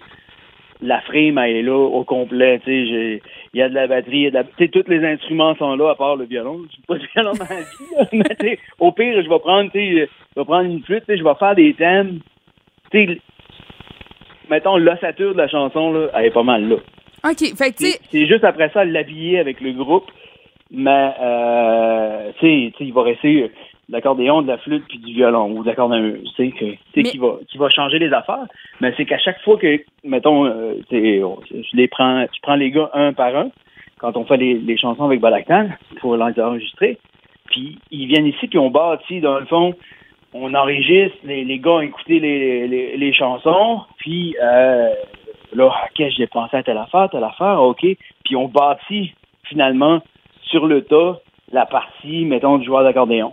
la 0.80 1.00
frame 1.00 1.38
elle 1.38 1.56
est 1.56 1.62
là 1.62 1.76
au 1.76 2.04
complet. 2.04 2.60
Il 2.66 3.20
y 3.54 3.62
a 3.62 3.68
de 3.68 3.74
la 3.74 3.86
batterie, 3.86 4.20
y 4.20 4.26
a 4.26 4.30
de 4.30 4.34
la, 4.36 4.44
tous 4.44 4.88
les 4.88 5.04
instruments 5.04 5.54
sont 5.56 5.74
là 5.76 5.90
à 5.90 5.94
part 5.94 6.16
le 6.16 6.24
violon. 6.24 6.60
Je 6.70 6.86
pas 6.86 6.98
de 6.98 7.06
violon 7.14 7.32
dans 7.32 7.44
ma 7.44 7.60
vie. 7.60 8.22
mais 8.40 8.58
au 8.78 8.92
pire, 8.92 9.22
je 9.22 9.28
vais 9.28 9.38
prendre, 9.38 9.70
je 9.74 10.06
vais 10.36 10.44
prendre 10.44 10.70
une 10.70 10.82
flûte, 10.82 11.04
je 11.08 11.22
vais 11.22 11.34
faire 11.38 11.54
des 11.54 11.74
thèmes. 11.74 12.20
T'sais, 12.90 13.18
mettons, 14.48 14.76
l'ossature 14.76 15.32
de 15.32 15.38
la 15.38 15.48
chanson, 15.48 15.92
là, 15.92 16.08
elle 16.14 16.26
est 16.26 16.30
pas 16.30 16.42
mal 16.42 16.68
là. 16.68 16.76
OK. 17.24 17.56
Fait 17.56 17.74
C'est 18.10 18.26
juste 18.26 18.44
après 18.44 18.70
ça 18.70 18.84
l'habiller 18.84 19.38
avec 19.38 19.60
le 19.60 19.72
groupe. 19.72 20.10
Mais, 20.70 21.12
euh, 21.20 22.30
tu 22.38 22.70
sais, 22.70 22.84
il 22.84 22.92
va 22.92 23.02
rester 23.02 23.50
l'accordéon, 23.88 24.42
de 24.42 24.48
la 24.48 24.58
flûte 24.58 24.84
puis 24.88 24.98
du 24.98 25.14
violon 25.14 25.50
ou 25.52 25.62
de 25.62 25.68
l'accordéon, 25.68 26.14
tu 26.36 26.50
sais, 26.50 27.02
qui 27.02 27.18
va 27.18 27.38
qui 27.48 27.58
va 27.58 27.68
changer 27.70 27.98
les 27.98 28.12
affaires. 28.12 28.46
Mais 28.80 28.92
c'est 28.96 29.04
qu'à 29.04 29.18
chaque 29.18 29.40
fois 29.42 29.56
que, 29.56 29.80
mettons, 30.04 30.46
euh, 30.46 30.74
je 30.90 31.76
les 31.76 31.88
prends, 31.88 32.26
tu 32.32 32.40
prends 32.40 32.56
les 32.56 32.70
gars 32.70 32.90
un 32.94 33.12
par 33.12 33.34
un 33.36 33.50
quand 33.98 34.16
on 34.16 34.24
fait 34.24 34.36
les, 34.36 34.76
chansons 34.76 35.04
avec 35.04 35.20
Balactan 35.20 35.68
pour 36.00 36.16
l'enregistrer. 36.16 36.98
Puis 37.46 37.78
ils 37.90 38.06
viennent 38.06 38.26
ici 38.26 38.46
puis 38.46 38.58
on 38.58 38.70
bâtit 38.70 39.20
dans 39.20 39.38
le 39.38 39.46
fond, 39.46 39.74
on 40.34 40.54
enregistre 40.54 41.16
les, 41.24 41.44
les 41.44 41.58
gars 41.58 41.82
écouter 41.82 42.20
les, 42.20 42.68
les, 42.68 42.96
les 42.96 43.12
chansons 43.12 43.80
puis 43.98 44.36
euh, 44.40 44.90
là, 45.54 45.66
ok, 45.66 46.06
j'ai 46.16 46.26
pensé 46.26 46.56
à 46.56 46.62
telle 46.62 46.78
affaire, 46.78 47.08
telle 47.10 47.24
affaire, 47.24 47.60
ok, 47.62 47.84
puis 48.24 48.36
on 48.36 48.48
bâtit 48.48 49.14
finalement 49.44 50.00
sur 50.42 50.66
le 50.66 50.82
tas 50.82 51.20
la 51.52 51.66
partie, 51.66 52.24
mettons, 52.24 52.58
du 52.58 52.66
joueur 52.66 52.84
d'accordéon. 52.84 53.32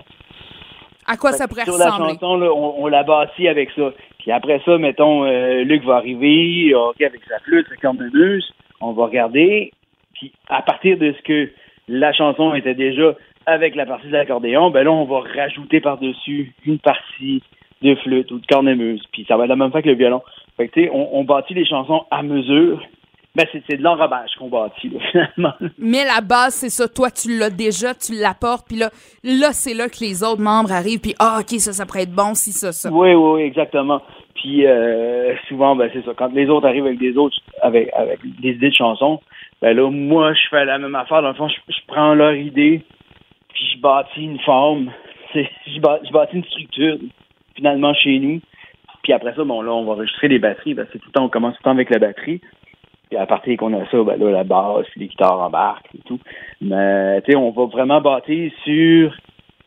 À 1.08 1.18
quoi 1.18 1.32
ça 1.34 1.48
pourrait 1.48 1.66
sur 1.66 1.78
la 1.78 1.92
chanson, 1.92 2.38
là, 2.38 2.52
on, 2.52 2.88
la 2.88 3.04
bâtit 3.04 3.48
avec 3.48 3.70
ça. 3.72 3.94
Puis 4.20 4.32
après 4.32 4.62
ça, 4.66 4.78
mettons, 4.78 5.24
euh, 5.24 5.64
Luc 5.64 5.84
va 5.84 5.98
arriver, 5.98 6.74
OK, 6.74 7.02
avec 7.02 7.22
sa 7.28 7.40
flûte, 7.40 7.68
sa 7.70 7.76
cornemuse, 7.76 8.52
on 8.82 8.94
va 8.94 9.06
regarder. 9.06 9.72
Puis 10.16 10.32
à 10.50 10.62
partir 10.62 10.98
de 10.98 11.14
ce 11.14 11.22
que 11.22 11.52
la 11.88 12.12
chanson 12.14 12.56
était 12.56 12.74
déjà 12.74 13.14
avec 13.46 13.76
la 13.76 13.86
partie 13.86 14.08
de 14.08 14.14
l'accordéon, 14.14 14.72
ben 14.72 14.84
là, 14.84 14.92
on 14.92 15.06
va 15.06 15.20
rajouter 15.20 15.80
par-dessus 15.80 16.54
une 16.66 16.80
partie 16.80 17.44
de 17.84 17.94
flûte 17.96 18.32
ou 18.32 18.40
de 18.40 18.46
cornemuse. 18.48 19.04
Puis 19.12 19.26
ça 19.28 19.38
va 19.38 19.44
être 19.44 19.50
la 19.50 19.56
même 19.56 19.72
fois 19.72 19.84
que 19.84 19.90
le 19.90 19.96
violon. 19.96 20.24
Fait 20.58 20.68
que, 20.68 20.74
tu 20.74 20.84
sais, 20.86 20.92
on, 20.92 21.20
on 21.20 21.24
bâtit 21.24 21.54
les 21.54 21.66
chansons 21.66 22.06
à 22.10 22.24
mesure 22.24 22.82
ben, 23.36 23.46
c'est 23.52 23.78
de 23.78 23.84
l'enrobage 23.84 24.32
qu'on 24.40 24.48
bâtit, 24.48 24.92
finalement. 25.12 25.54
Mais 25.78 26.06
la 26.06 26.22
base, 26.22 26.54
c'est 26.56 26.70
ça. 26.70 26.88
Toi, 26.88 27.12
tu 27.12 27.38
l'as 27.38 27.50
déjà, 27.50 27.94
tu 27.94 28.14
l'apportes, 28.14 28.66
puis 28.68 28.78
là, 28.78 28.90
là 29.24 29.52
c'est 29.52 29.74
là 29.74 29.90
que 29.90 30.00
les 30.00 30.24
autres 30.24 30.42
membres 30.42 30.72
arrivent, 30.72 31.02
puis 31.02 31.16
ah, 31.20 31.40
OK, 31.42 31.60
ça, 31.60 31.74
ça 31.74 31.86
pourrait 31.86 32.04
être 32.04 32.16
bon, 32.16 32.34
si, 32.34 32.52
ça, 32.52 32.72
ça. 32.72 32.90
Oui, 32.90 33.14
oui, 33.14 33.32
oui, 33.36 33.42
exactement. 33.42 34.02
Puis 34.36 34.66
euh, 34.66 35.36
souvent, 35.48 35.76
ben, 35.76 35.90
c'est 35.94 36.06
ça. 36.06 36.12
Quand 36.16 36.32
les 36.34 36.48
autres 36.48 36.68
arrivent 36.68 36.86
avec 36.86 37.00
des 37.00 37.18
autres, 37.18 37.36
avec, 37.62 37.90
avec 37.94 38.20
des 38.40 38.52
idées 38.52 38.70
de 38.70 38.76
chansons, 38.76 39.20
ben 39.62 39.76
là, 39.76 39.90
moi, 39.90 40.34
je 40.34 40.50
fais 40.50 40.64
la 40.66 40.78
même 40.78 40.96
affaire. 40.96 41.22
Dans 41.22 41.30
le 41.30 41.34
fond, 41.34 41.48
je, 41.50 41.74
prends 41.88 42.14
leur 42.14 42.36
idée, 42.36 42.84
puis 43.54 43.66
je 43.74 43.82
bâtis 43.82 44.22
une 44.22 44.40
forme. 44.40 44.92
Je 45.34 45.82
bâtis, 45.82 46.08
je 46.08 46.14
bâtis 46.14 46.38
une 46.38 46.46
structure, 46.46 46.98
finalement, 47.56 47.94
chez 47.94 48.20
nous. 48.20 48.40
Puis 49.04 49.12
après 49.12 49.36
ça, 49.36 49.44
bon, 49.44 49.62
là, 49.62 49.74
on 49.74 49.84
va 49.84 49.92
enregistrer 49.94 50.30
des 50.30 50.40
batteries. 50.40 50.76
Ben, 50.76 50.88
c'est 50.94 51.00
tout 51.00 51.08
le 51.08 51.12
temps, 51.12 51.26
on 51.26 51.30
commence 51.30 51.56
tout 51.56 51.60
le 51.62 51.64
temps 51.66 51.72
avec 51.72 51.90
la 51.90 52.00
batterie. 52.00 52.40
À 53.18 53.26
partir 53.26 53.58
qu'on 53.58 53.74
a 53.74 53.86
ça, 53.90 54.04
ben 54.04 54.20
là, 54.20 54.32
la 54.32 54.44
basse, 54.44 54.88
les 54.96 55.08
guitares 55.08 55.40
embarquent 55.40 55.94
et 55.96 56.02
tout. 56.06 56.20
Mais 56.62 57.22
tu 57.22 57.32
sais, 57.32 57.38
on 57.38 57.52
va 57.52 57.66
vraiment 57.66 58.02
bâtir 58.02 58.52
sur 58.64 59.16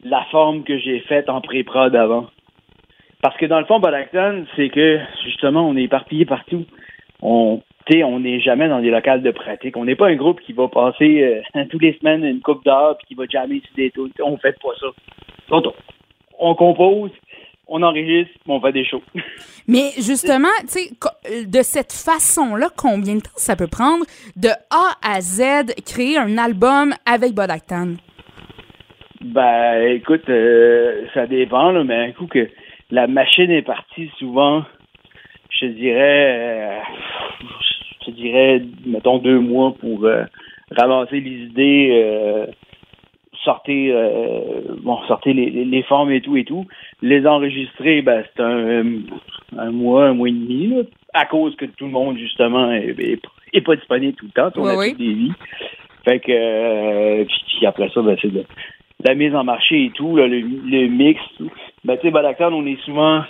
la 0.04 0.24
forme 0.30 0.62
que 0.62 0.78
j'ai 0.78 1.00
faite 1.00 1.28
en 1.28 1.40
pré-prod 1.40 1.94
avant. 1.94 2.26
Parce 3.22 3.36
que 3.36 3.46
dans 3.46 3.58
le 3.58 3.66
fond, 3.66 3.80
Bodacton, 3.80 4.44
c'est 4.54 4.68
que 4.68 5.00
justement, 5.24 5.68
on 5.68 5.76
est 5.76 5.84
éparpillé 5.84 6.24
partout. 6.24 6.64
On 7.20 7.60
on 8.04 8.20
n'est 8.20 8.40
jamais 8.40 8.68
dans 8.68 8.80
des 8.80 8.90
locales 8.90 9.22
de 9.22 9.30
pratique. 9.30 9.76
On 9.76 9.84
n'est 9.84 9.96
pas 9.96 10.08
un 10.08 10.16
groupe 10.16 10.40
qui 10.40 10.52
va 10.52 10.68
passer 10.68 11.42
euh, 11.56 11.64
tous 11.70 11.78
les 11.78 11.94
semaines 11.94 12.24
une 12.24 12.40
coupe 12.40 12.64
d'heure 12.64 12.96
puis 12.98 13.08
qui 13.08 13.14
va 13.14 13.24
jammer 13.26 13.60
sur 13.64 13.74
des 13.76 13.90
taux. 13.90 14.08
On 14.22 14.36
fait 14.36 14.56
pas 14.60 14.70
ça. 14.80 15.56
on 16.38 16.54
compose, 16.54 17.10
on 17.68 17.82
enregistre, 17.82 18.32
on 18.46 18.60
fait 18.60 18.72
des 18.72 18.84
shows. 18.84 19.02
Mais 19.68 19.90
justement, 19.96 20.48
tu 20.62 20.80
sais, 20.80 21.46
de 21.46 21.62
cette 21.62 21.92
façon-là, 21.92 22.68
combien 22.76 23.16
de 23.16 23.20
temps 23.20 23.30
ça 23.36 23.56
peut 23.56 23.66
prendre 23.66 24.04
de 24.36 24.48
A 24.70 24.96
à 25.02 25.20
Z 25.20 25.74
créer 25.84 26.16
un 26.16 26.38
album 26.38 26.94
avec 27.06 27.34
Bodactan? 27.34 27.94
Ben, 29.20 29.82
écoute, 29.94 30.28
euh, 30.28 31.04
ça 31.12 31.26
dépend, 31.26 31.72
là, 31.72 31.84
mais 31.84 31.96
un 31.96 32.12
coup 32.12 32.26
que 32.26 32.48
la 32.90 33.06
machine 33.06 33.50
est 33.50 33.62
partie, 33.62 34.10
souvent, 34.18 34.64
je 35.50 35.66
dirais, 35.66 36.36
euh, 36.36 36.78
je 38.06 38.10
dirais, 38.12 38.62
mettons 38.86 39.18
deux 39.18 39.40
mois 39.40 39.74
pour 39.80 40.04
euh, 40.04 40.24
ramasser 40.70 41.20
les 41.20 41.46
idées 41.46 42.46
sortir 43.44 43.94
euh, 43.96 44.76
bon 44.82 44.98
sortir 45.06 45.34
les, 45.34 45.50
les, 45.50 45.82
formes 45.82 46.10
et 46.10 46.20
tout 46.20 46.36
et 46.36 46.44
tout. 46.44 46.66
Les 47.02 47.26
enregistrer 47.26 48.02
ben 48.02 48.24
c'est 48.24 48.42
un, 48.42 48.84
un 49.56 49.70
mois 49.70 50.06
un 50.06 50.14
mois 50.14 50.28
et 50.28 50.32
demi 50.32 50.74
à 51.14 51.26
cause 51.26 51.54
que 51.56 51.64
tout 51.64 51.86
le 51.86 51.92
monde 51.92 52.18
justement 52.18 52.72
est, 52.72 53.20
est, 53.52 53.60
pas 53.60 53.76
disponible 53.76 54.14
tout 54.14 54.26
le 54.26 54.32
temps 54.32 54.60
on 54.60 54.66
a 54.66 54.86
des 54.86 54.92
vies. 54.92 55.32
Fait 56.04 56.20
que 56.20 56.32
euh, 56.32 57.24
puis, 57.24 57.66
après 57.66 57.88
ça 57.90 58.02
ben 58.02 58.16
c'est 58.20 58.32
de 58.32 58.44
la 59.06 59.14
mise 59.14 59.34
en 59.34 59.44
marché 59.44 59.84
et 59.86 59.90
tout 59.90 60.16
le, 60.16 60.26
le, 60.26 60.88
mix 60.88 61.20
ben 61.84 61.96
tu 61.96 62.02
sais 62.02 62.10
Balactan 62.10 62.52
on 62.52 62.66
est 62.66 62.80
souvent 62.82 63.22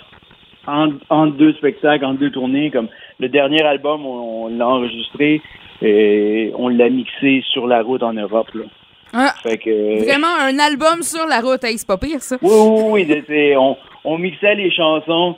en, 0.67 1.27
deux 1.27 1.53
spectacles 1.53 2.05
en 2.05 2.13
deux 2.13 2.31
tournées 2.31 2.71
comme 2.71 2.89
le 3.19 3.29
dernier 3.29 3.63
album 3.63 4.05
on, 4.05 4.45
on 4.45 4.47
l'a 4.49 4.67
enregistré 4.67 5.41
et 5.81 6.51
on 6.57 6.67
l'a 6.67 6.89
mixé 6.89 7.43
sur 7.51 7.67
la 7.67 7.81
route 7.81 8.03
en 8.03 8.13
Europe 8.13 8.49
là 8.53 8.65
Ah, 9.13 9.33
Fait 9.43 9.57
que, 9.57 10.03
Vraiment 10.05 10.35
un 10.39 10.57
album 10.59 11.01
sur 11.01 11.25
la 11.27 11.39
route, 11.41 11.63
hey, 11.63 11.77
c'est 11.77 11.87
pas 11.87 11.97
pire 11.97 12.21
ça. 12.21 12.37
oui, 12.41 12.49
oui, 12.51 13.05
oui, 13.07 13.23
c'est- 13.27 13.55
on, 13.55 13.75
on 14.05 14.17
mixait 14.17 14.55
les 14.55 14.71
chansons 14.71 15.35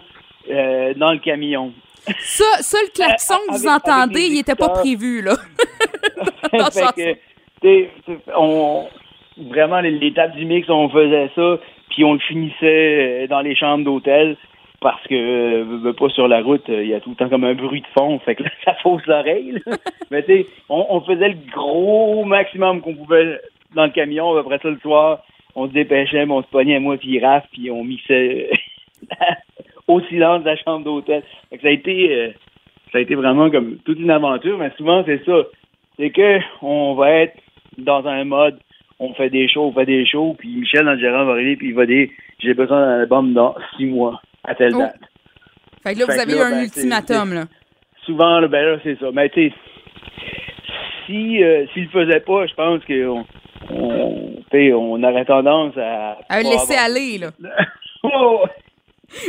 euh, 0.50 0.94
dans 0.96 1.12
le 1.14 1.20
camion. 1.20 1.72
Ça, 2.20 2.44
ça 2.62 2.78
le 2.82 2.92
klaxon 2.94 3.36
que 3.48 3.54
vous 3.58 3.68
Euh, 3.68 3.70
Avec- 3.70 3.88
avec 3.88 3.88
entendez, 4.08 4.28
il 4.32 4.40
était 4.40 4.56
pas 4.56 4.70
prévu, 4.70 5.22
là. 5.22 5.36
Fait 6.74 7.18
que, 7.64 7.88
on, 8.36 8.88
vraiment, 9.38 9.80
les- 9.82 9.92
l'étape 9.92 10.36
du 10.36 10.46
mix, 10.46 10.70
on 10.70 10.90
faisait 10.90 11.30
ça, 11.36 11.60
puis 11.90 12.04
on 12.04 12.14
le 12.14 12.20
finissait 12.20 13.24
euh, 13.24 13.28
dans 13.28 13.42
les 13.42 13.56
chambres 13.56 13.86
d'hôtel, 13.86 14.36
parce 14.82 15.02
que, 15.08 15.14
euh, 15.14 15.94
pas 15.94 16.10
sur 16.10 16.28
la 16.28 16.42
route, 16.42 16.68
euh, 16.70 16.84
il 16.84 16.90
y 16.90 16.94
a 16.96 17.00
tout 17.00 17.12
le 17.12 17.16
temps 17.16 17.30
comme 17.30 17.44
un 17.44 17.54
bruit 17.54 17.82
de 17.82 17.88
fond, 17.98 18.18
fait 18.20 18.36
que 18.36 18.44
là, 18.44 18.50
ça 18.66 18.74
fausse 18.82 19.06
l'oreille. 19.06 19.62
Mais 20.12 20.24
tu 20.24 20.34
sais, 20.34 20.48
on, 20.70 20.86
on 20.90 21.02
faisait 21.02 21.30
le 21.30 21.38
gros 21.54 22.26
maximum 22.26 22.82
qu'on 22.82 22.96
pouvait 22.96 23.40
dans 23.76 23.86
le 23.86 23.92
camion, 23.92 24.36
après 24.38 24.60
ça, 24.60 24.70
le 24.70 24.80
soir, 24.80 25.24
on 25.56 25.68
se 25.68 25.74
dépêchait, 25.74 26.26
mais 26.26 26.34
on 26.34 26.44
se 26.44 26.48
pognait 26.48 26.80
moi 26.80 26.98
puis 26.98 27.20
Raph, 27.20 27.46
puis 27.52 27.70
on 27.72 27.84
mixait 27.84 28.50
au 29.88 30.02
silence 30.02 30.42
de 30.44 30.50
la 30.50 30.58
chambre 30.58 30.86
d'hôtel. 30.86 31.24
Ça 31.62 31.68
a 31.68 31.72
été... 31.72 32.16
euh, 32.16 32.32
ça 32.92 32.98
a 32.98 33.02
été 33.02 33.16
vraiment 33.16 33.50
comme 33.50 33.78
toute 33.86 34.00
une 34.00 34.12
aventure, 34.12 34.58
mais 34.58 34.70
souvent 34.76 35.02
c'est 35.06 35.24
ça. 35.24 35.44
C'est 35.98 36.10
que 36.10 36.40
on 36.62 36.94
va 36.96 37.10
être 37.12 37.38
dans 37.78 38.06
un 38.06 38.26
mode, 38.26 38.60
on 39.00 39.14
fait 39.14 39.30
des 39.30 39.48
shows, 39.48 39.68
on 39.68 39.74
fait 39.74 39.86
des 39.86 40.06
shows, 40.06 40.36
puis 40.38 40.50
Michel 40.50 40.84
dans 40.84 40.92
le 40.92 41.00
gérant 41.00 41.24
va 41.24 41.32
arriver, 41.34 41.56
puis 41.56 41.70
il 41.70 41.74
va 41.74 41.86
dire 41.86 42.10
j'ai 42.40 42.54
besoin 42.54 42.82
d'un 42.82 43.00
album 43.02 43.34
dans 43.34 43.56
six 43.78 43.86
mois, 43.86 44.22
à 44.44 44.56
telle 44.56 44.76
Oh. 44.76 44.80
date. 44.80 45.00
Fait 45.84 45.94
que 45.94 46.00
là, 46.00 46.06
vous 46.06 46.12
Fait 46.12 46.20
avez 46.20 46.34
là, 46.34 46.38
eu 46.38 46.42
un 46.42 46.52
ben, 46.52 46.64
ultimatum, 46.64 47.34
là. 47.34 47.46
Souvent, 48.06 48.40
là, 48.42 48.48
ben 48.50 48.66
là, 48.66 48.78
c'est 48.84 49.00
ça. 49.00 49.08
Mais 49.14 49.30
tu 49.30 49.50
sais, 49.50 49.56
si 51.06 51.44
euh, 51.44 51.66
s'il 51.74 51.84
le 51.84 51.90
faisait 51.90 52.20
pas, 52.20 52.46
je 52.46 52.54
pense 52.56 52.84
qu'on 52.86 53.26
on, 53.70 54.34
on 54.54 55.04
aurait 55.04 55.26
tendance 55.26 55.78
à. 55.78 56.18
À 56.30 56.42
le 56.42 56.50
laisser 56.50 56.74
avoir- 56.74 56.86
aller, 56.86 57.18
là. 57.18 57.32
Oh! 58.04 58.40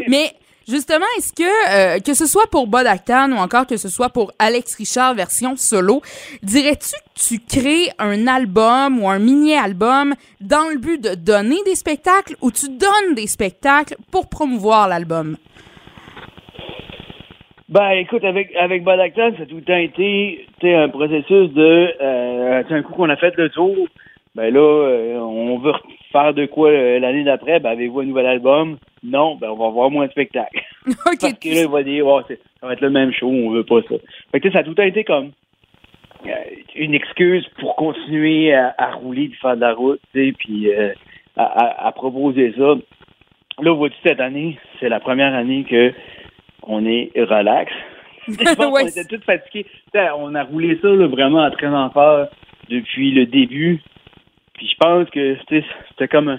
Mais 0.09 0.31
justement, 0.67 1.05
est-ce 1.19 1.35
que, 1.35 1.97
euh, 1.97 1.99
que 2.01 2.15
ce 2.15 2.25
soit 2.27 2.47
pour 2.51 2.67
Bod 2.67 2.87
Actan 2.87 3.31
ou 3.33 3.37
encore 3.37 3.67
que 3.67 3.77
ce 3.77 3.91
soit 3.91 4.09
pour 4.09 4.33
Alex 4.39 4.77
Richard 4.77 5.15
version 5.15 5.57
solo, 5.57 6.01
dirais-tu 6.43 6.93
que 7.15 7.21
tu 7.29 7.39
crées 7.47 7.91
un 7.99 8.27
album 8.27 9.03
ou 9.03 9.11
un 9.11 9.19
mini-album 9.19 10.15
dans 10.41 10.71
le 10.73 10.79
but 10.79 11.03
de 11.03 11.15
donner 11.15 11.59
des 11.67 11.75
spectacles 11.75 12.35
ou 12.41 12.51
tu 12.51 12.69
donnes 12.71 13.15
des 13.15 13.27
spectacles 13.27 13.97
pour 14.11 14.31
promouvoir 14.31 14.89
l'album? 14.89 15.37
Ben, 17.69 17.91
écoute, 17.93 18.25
avec 18.25 18.55
avec 18.57 18.85
Badactan, 18.85 19.33
ça 19.37 19.43
a 19.45 19.47
tout 19.47 19.57
le 19.57 19.63
temps 19.63 19.77
été 19.77 20.47
un 20.63 20.89
processus 20.91 21.51
de 21.53 21.95
euh, 22.03 22.63
un 22.69 22.83
coup 22.83 22.93
qu'on 22.95 23.09
a 23.11 23.17
fait 23.17 23.35
le 23.37 23.49
tour, 23.51 23.75
ben 24.35 24.53
là, 24.53 24.61
euh, 24.61 25.19
on 25.19 25.59
veut 25.59 25.73
faire 26.11 26.33
de 26.35 26.47
quoi 26.47 26.71
euh, 26.71 26.99
l'année 26.99 27.25
d'après, 27.25 27.61
ben 27.61 27.71
avez-vous 27.71 28.01
un 28.01 28.05
nouvel 28.07 28.27
album? 28.27 28.79
Non, 29.03 29.37
ben 29.37 29.51
on 29.51 29.57
va 29.57 29.67
avoir 29.67 29.91
moins 29.91 30.07
de 30.07 30.11
spectacles. 30.13 30.63
OK. 30.87 30.95
Parce 31.21 31.33
que 31.35 31.49
là, 31.49 31.61
il 31.63 31.69
va 31.69 31.83
dire, 31.83 32.07
oh, 32.07 32.21
c'est- 32.29 32.41
ça 32.61 32.67
va 32.67 32.73
être 32.75 32.81
le 32.81 32.91
même 32.91 33.13
show, 33.13 33.29
on 33.29 33.51
veut 33.51 33.65
pas 33.65 33.83
ça. 33.83 33.97
Fait 34.31 34.41
que 34.41 34.47
tu 34.47 34.49
sais, 34.49 34.53
ça 34.55 34.61
a 34.61 34.63
tout 34.65 34.75
temps 34.75 34.83
été 34.85 35.05
comme 35.05 35.31
euh, 36.27 36.31
une 36.77 36.95
excuse 36.95 37.47
pour 37.59 37.75
continuer 37.77 38.55
à, 38.55 38.75
à 38.79 38.93
rouler 38.93 39.29
puis 39.29 39.39
faire 39.41 39.57
de 39.57 39.61
la 39.63 39.75
route, 39.75 40.01
puis 40.13 40.73
euh, 40.73 40.93
à, 41.37 41.45
à- 41.45 41.87
à 41.89 41.93
proposer 41.93 42.53
ça. 42.57 42.75
Là, 43.61 43.73
vois-tu, 43.75 43.97
cette 44.03 44.21
année, 44.21 44.59
c'est 44.81 44.89
la 44.89 45.01
première 45.01 45.35
année 45.35 45.65
que 45.65 45.93
on 46.63 46.87
est 46.87 47.11
relax. 47.17 47.73
Je 48.29 48.35
pense 48.35 48.55
qu'on 48.57 48.73
Ouais. 48.73 48.89
était 48.89 49.05
tous 49.05 49.23
fatigués. 49.25 49.65
Tu 49.65 49.99
sais, 49.99 50.09
on 50.17 50.35
a 50.37 50.45
roulé 50.45 50.79
ça 50.81 50.89
là, 50.89 51.07
vraiment 51.09 51.43
à 51.43 51.51
très 51.51 51.67
enfer 51.67 52.29
depuis 52.71 53.11
le 53.11 53.27
début. 53.27 53.81
Puis 54.63 54.71
je 54.71 54.77
pense 54.79 55.11
que 55.11 55.37
c'était 55.89 56.07
comme 56.07 56.29
un, 56.29 56.39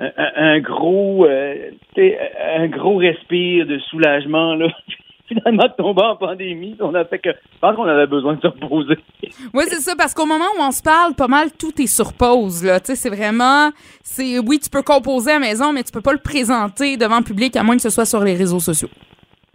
un, 0.00 0.32
un 0.36 0.58
gros 0.58 1.24
euh, 1.26 1.70
un 1.96 2.66
gros 2.66 2.96
respire 2.96 3.66
de 3.66 3.78
soulagement 3.88 4.56
là. 4.56 4.66
Finalement, 5.28 5.64
de 5.64 5.72
tomber 5.76 6.02
en 6.02 6.14
pandémie, 6.14 6.76
on 6.78 6.94
a 6.94 7.04
fait 7.04 7.18
que 7.18 7.30
je 7.30 7.58
pense 7.60 7.74
qu'on 7.74 7.84
avait 7.84 8.06
besoin 8.06 8.34
de 8.34 8.40
se 8.40 8.46
reposer. 8.46 8.96
Oui, 9.54 9.64
c'est 9.66 9.80
ça, 9.80 9.94
parce 9.96 10.14
qu'au 10.14 10.24
moment 10.24 10.44
où 10.56 10.62
on 10.62 10.70
se 10.70 10.82
parle, 10.82 11.14
pas 11.16 11.26
mal 11.26 11.48
tout 11.58 11.72
est 11.80 11.88
sur 11.88 12.12
pause, 12.12 12.64
là. 12.64 12.78
C'est 12.82 13.08
vraiment. 13.08 13.70
c'est 14.02 14.38
Oui, 14.38 14.60
tu 14.60 14.70
peux 14.70 14.82
composer 14.82 15.32
à 15.32 15.34
la 15.34 15.46
maison, 15.46 15.72
mais 15.72 15.82
tu 15.82 15.92
peux 15.92 16.00
pas 16.00 16.12
le 16.12 16.20
présenter 16.22 16.96
devant 16.96 17.18
le 17.18 17.24
public 17.24 17.56
à 17.56 17.64
moins 17.64 17.76
que 17.76 17.82
ce 17.82 17.90
soit 17.90 18.04
sur 18.04 18.22
les 18.22 18.34
réseaux 18.34 18.60
sociaux. 18.60 18.88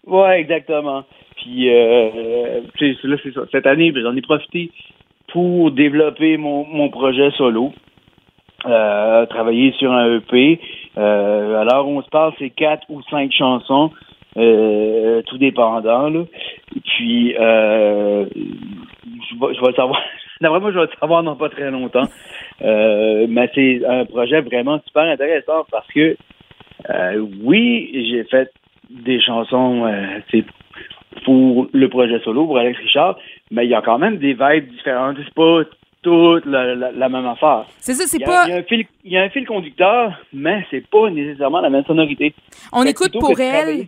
Ouais, 0.06 0.42
exactement. 0.42 1.04
Puis 1.38 1.70
euh, 1.70 2.62
là, 2.82 3.18
c'est 3.24 3.34
ça. 3.34 3.42
Cette 3.52 3.66
année, 3.66 3.94
j'en 3.96 4.16
ai 4.16 4.22
profité 4.22 4.72
pour 5.32 5.72
développer 5.72 6.38
mon, 6.38 6.66
mon 6.66 6.90
projet 6.90 7.32
solo. 7.32 7.72
Euh, 8.66 9.26
travailler 9.26 9.72
sur 9.80 9.92
un 9.92 10.18
EP. 10.18 10.60
Euh, 10.98 11.62
alors, 11.62 11.88
on 11.88 12.02
se 12.04 12.10
parle, 12.10 12.34
c'est 12.38 12.52
quatre 12.52 12.84
ou 12.90 13.02
cinq 13.10 13.32
chansons, 13.32 13.90
euh, 14.38 15.24
tout 15.24 15.40
dépendant. 15.40 16.10
Là. 16.10 16.26
Puis, 16.86 17.36
euh, 17.40 18.26
je, 18.36 19.40
vais, 19.40 19.56
je 19.56 19.62
vais 19.62 19.68
le 19.68 19.74
savoir. 19.74 20.00
D'après 20.42 20.60
moi, 20.60 20.72
je 20.72 20.78
vais 20.78 20.86
le 20.86 21.00
savoir 21.00 21.24
dans 21.24 21.36
pas 21.36 21.50
très 21.50 21.72
longtemps. 21.72 22.08
Euh, 22.62 23.26
mais 23.28 23.50
c'est 23.56 23.84
un 23.86 24.06
projet 24.06 24.42
vraiment 24.42 24.80
super 24.86 25.04
intéressant 25.04 25.66
parce 25.72 25.88
que, 25.88 26.16
euh, 26.90 27.26
oui, 27.44 27.90
j'ai 28.12 28.24
fait 28.26 28.52
des 28.92 29.22
chansons 29.22 29.86
euh, 29.86 30.20
c'est 30.30 30.44
pour 31.26 31.68
le 31.72 31.90
projet 31.90 32.20
solo, 32.20 32.46
pour 32.46 32.58
Alex 32.58 32.78
Richard, 32.80 33.18
mais 33.52 33.66
il 33.66 33.70
y 33.70 33.76
a 33.76 33.82
quand 33.82 34.00
même 34.00 34.18
des 34.18 34.34
vibes 34.34 34.70
différentes. 34.70 35.18
C'est 35.24 35.34
pas 35.34 35.62
toute 36.02 36.46
la, 36.48 36.74
la- 36.74 36.92
la 36.92 37.10
même 37.10 37.28
affaire. 37.28 37.66
C'est 37.80 37.94
ça, 37.94 38.06
c'est 38.08 38.20
pas. 38.24 38.46
il 38.48 38.50
y 38.52 38.54
a 38.54 38.58
un 38.58 38.64
fil, 38.64 38.86
il 39.04 39.12
y 39.12 39.18
a 39.18 39.22
un 39.24 39.30
fil 39.30 39.46
conducteur, 39.46 40.14
mais 40.34 40.66
c'est 40.72 40.88
pas 40.90 41.10
nécessairement 41.12 41.62
la 41.62 41.70
même 41.70 41.84
sonorité. 41.86 42.34
On 42.74 42.82
Fait 42.84 42.90
écoute 42.90 43.12
pour 43.20 43.40
elle. 43.40 43.86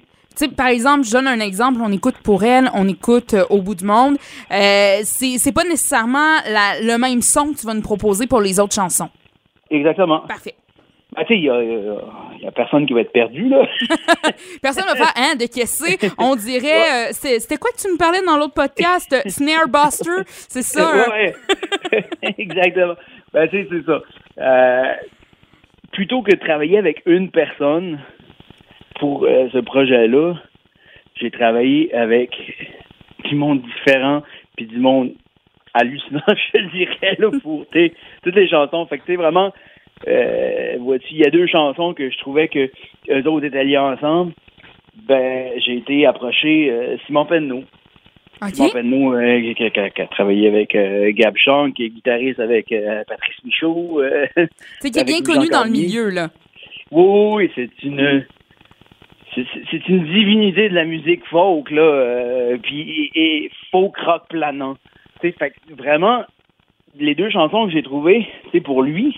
par 0.55 0.67
exemple, 0.67 1.05
je 1.05 1.11
donne 1.11 1.27
un 1.27 1.39
exemple, 1.39 1.79
on 1.83 1.91
écoute 1.91 2.15
pour 2.23 2.43
elle, 2.43 2.69
on 2.75 2.87
écoute 2.87 3.33
euh, 3.33 3.45
au 3.49 3.61
bout 3.61 3.73
du 3.75 3.85
monde. 3.85 4.17
Euh, 4.51 4.99
c'est 5.03 5.37
c'est 5.39 5.51
pas 5.53 5.63
nécessairement 5.63 6.37
la- 6.51 6.79
le 6.81 6.97
même 6.99 7.21
son 7.21 7.53
que 7.53 7.59
tu 7.59 7.65
vas 7.65 7.73
nous 7.73 7.81
proposer 7.81 8.27
pour 8.27 8.41
les 8.41 8.59
autres 8.59 8.75
chansons. 8.75 9.09
Exactement. 9.71 10.19
Parfait. 10.27 10.53
Ben, 11.15 11.23
tu 11.25 11.33
sais, 11.33 11.39
il 11.39 11.43
y 11.43 11.49
a, 11.49 11.61
il 11.61 12.43
y 12.43 12.47
a 12.47 12.51
personne 12.51 12.85
qui 12.85 12.93
va 12.93 13.01
être 13.01 13.11
perdu, 13.11 13.47
là. 13.47 13.67
Personne 14.61 14.85
va 14.85 14.95
faire, 14.95 15.13
hein, 15.15 15.35
de 15.35 15.45
caisser. 15.45 15.97
On 16.17 16.35
dirait, 16.35 17.09
euh, 17.09 17.11
c'était 17.11 17.57
quoi 17.57 17.69
que 17.71 17.81
tu 17.81 17.91
me 17.91 17.97
parlais 17.97 18.21
dans 18.25 18.37
l'autre 18.37 18.53
podcast? 18.55 19.13
Euh, 19.13 19.21
Snare 19.29 19.67
Buster? 19.67 20.23
C'est 20.25 20.63
ça? 20.63 20.89
hein? 20.91 21.05
ouais. 21.11 22.05
Exactement. 22.37 22.95
Ben, 23.31 23.47
tu 23.47 23.63
sais, 23.63 23.67
c'est 23.69 23.85
ça. 23.85 24.01
Euh, 24.39 24.93
plutôt 25.91 26.23
que 26.23 26.31
de 26.31 26.39
travailler 26.39 26.79
avec 26.79 27.03
une 27.05 27.29
personne 27.29 27.99
pour 28.99 29.25
euh, 29.25 29.49
ce 29.53 29.59
projet-là, 29.59 30.33
j'ai 31.15 31.29
travaillé 31.29 31.93
avec 31.93 32.31
du 33.25 33.35
monde 33.35 33.61
différent, 33.61 34.23
puis 34.57 34.65
du 34.65 34.79
monde 34.79 35.11
hallucinant, 35.75 36.21
je 36.27 36.57
le 36.57 36.69
dirais, 36.71 37.15
là, 37.19 37.29
pour 37.41 37.65
toutes 38.23 38.35
les 38.35 38.47
chansons. 38.49 38.85
Fait 38.87 38.97
que, 38.97 39.05
tu 39.05 39.11
sais, 39.13 39.15
vraiment, 39.17 39.53
euh, 40.07 40.77
il 41.11 41.17
y 41.17 41.25
a 41.25 41.29
deux 41.29 41.47
chansons 41.47 41.93
que 41.93 42.09
je 42.09 42.17
trouvais 42.19 42.47
que 42.47 42.69
eux 43.09 43.27
autres 43.27 43.45
étaient 43.45 43.63
liés 43.63 43.77
ensemble. 43.77 44.33
Ben, 45.07 45.51
j'ai 45.65 45.77
été 45.77 46.05
approché 46.05 46.69
euh, 46.71 46.97
Simon 47.07 47.25
Penneau. 47.25 47.63
Simon. 48.51 48.69
Penneau, 48.69 49.13
euh, 49.15 49.41
qui, 49.41 49.55
qui- 49.55 49.71
qui 49.71 50.01
a 50.01 50.07
travaillé 50.07 50.47
avec 50.49 50.75
Gab 51.15 51.35
Chang, 51.37 51.71
qui 51.71 51.85
est 51.85 51.89
guitariste 51.89 52.39
avec 52.39 52.73
Patrice 53.07 53.43
Michaud. 53.45 54.01
C'est 54.79 54.89
qui 54.91 54.99
est 54.99 55.03
bien 55.05 55.21
connu 55.21 55.47
dans 55.49 55.63
le 55.63 55.69
milieu, 55.71 56.09
là? 56.09 56.29
oui, 56.91 57.33
oui, 57.35 57.51
c'est 57.55 57.83
une... 57.83 58.25
c'est- 59.35 59.87
une 59.89 60.03
divinité 60.05 60.69
de 60.69 60.75
la 60.75 60.85
musique 60.85 61.25
folk, 61.25 61.71
là, 61.71 62.55
puis 62.61 63.09
et, 63.15 63.45
et 63.45 63.51
folk 63.71 63.97
rock 63.97 64.23
planant. 64.29 64.75
Fait 65.21 65.35
vraiment, 65.69 66.23
les 66.99 67.15
deux 67.15 67.29
chansons 67.29 67.65
que 67.65 67.71
j'ai 67.71 67.81
trouvées, 67.81 68.27
c'est 68.51 68.59
pour 68.61 68.83
lui, 68.83 69.17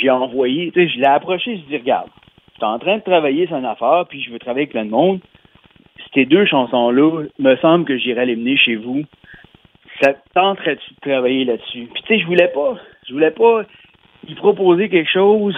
j'ai 0.00 0.10
envoyé, 0.10 0.70
tu 0.72 0.80
sais, 0.80 0.88
je 0.88 0.98
l'ai 0.98 1.06
approché, 1.06 1.56
je 1.56 1.68
lui 1.68 1.74
ai 1.74 1.78
dit, 1.78 1.82
regarde, 1.84 2.08
je 2.52 2.56
suis 2.56 2.64
en 2.64 2.78
train 2.78 2.96
de 2.98 3.02
travailler 3.02 3.48
une 3.48 3.64
affaire, 3.64 4.04
puis 4.08 4.22
je 4.22 4.30
veux 4.30 4.38
travailler 4.38 4.62
avec 4.62 4.72
plein 4.72 4.84
de 4.84 4.90
monde. 4.90 5.20
Ces 6.14 6.24
deux 6.24 6.46
chansons-là, 6.46 7.24
me 7.38 7.56
semble 7.56 7.84
que 7.84 7.98
j'irais 7.98 8.26
les 8.26 8.36
mener 8.36 8.56
chez 8.56 8.76
vous. 8.76 9.04
Ça 10.00 10.14
te 10.14 10.20
tenterait-tu 10.34 10.94
de 10.94 11.10
travailler 11.10 11.44
là-dessus? 11.44 11.88
Puis 11.92 12.02
tu 12.02 12.14
sais, 12.14 12.20
je 12.20 12.26
voulais 12.26 12.48
pas, 12.48 12.76
je 13.06 13.12
voulais 13.12 13.30
pas 13.30 13.62
y 14.28 14.34
proposer 14.34 14.88
quelque 14.88 15.10
chose, 15.10 15.56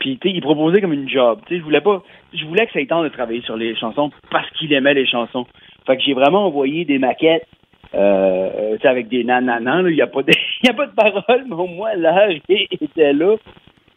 puis 0.00 0.18
tu 0.18 0.28
sais, 0.28 0.34
il 0.34 0.40
proposait 0.40 0.80
comme 0.80 0.92
une 0.92 1.08
job. 1.08 1.40
Tu 1.46 1.54
sais, 1.54 1.60
je 1.60 1.64
voulais 1.64 1.80
pas, 1.80 2.02
je 2.32 2.44
voulais 2.44 2.66
que 2.66 2.72
ça 2.72 2.80
ait 2.80 2.86
temps 2.86 3.02
de 3.02 3.08
travailler 3.08 3.42
sur 3.42 3.56
les 3.56 3.74
chansons 3.76 4.10
parce 4.30 4.48
qu'il 4.50 4.72
aimait 4.72 4.94
les 4.94 5.06
chansons. 5.06 5.46
Fait 5.86 5.96
que 5.96 6.02
j'ai 6.02 6.14
vraiment 6.14 6.46
envoyé 6.46 6.84
des 6.84 6.98
maquettes 6.98 7.46
euh, 7.94 8.76
avec 8.84 9.08
des 9.08 9.24
nananans, 9.24 9.82
là, 9.82 9.90
il 9.90 9.94
n'y 9.96 10.02
a 10.02 10.06
pas 10.06 10.22
de 10.22 10.32
y 10.62 10.68
a 10.68 10.74
pas 10.74 10.86
de 10.86 10.94
paroles, 10.94 11.44
mais 11.46 11.54
au 11.54 11.66
moins 11.66 11.94
l'âge 11.94 12.40
était 12.48 13.12
là. 13.12 13.36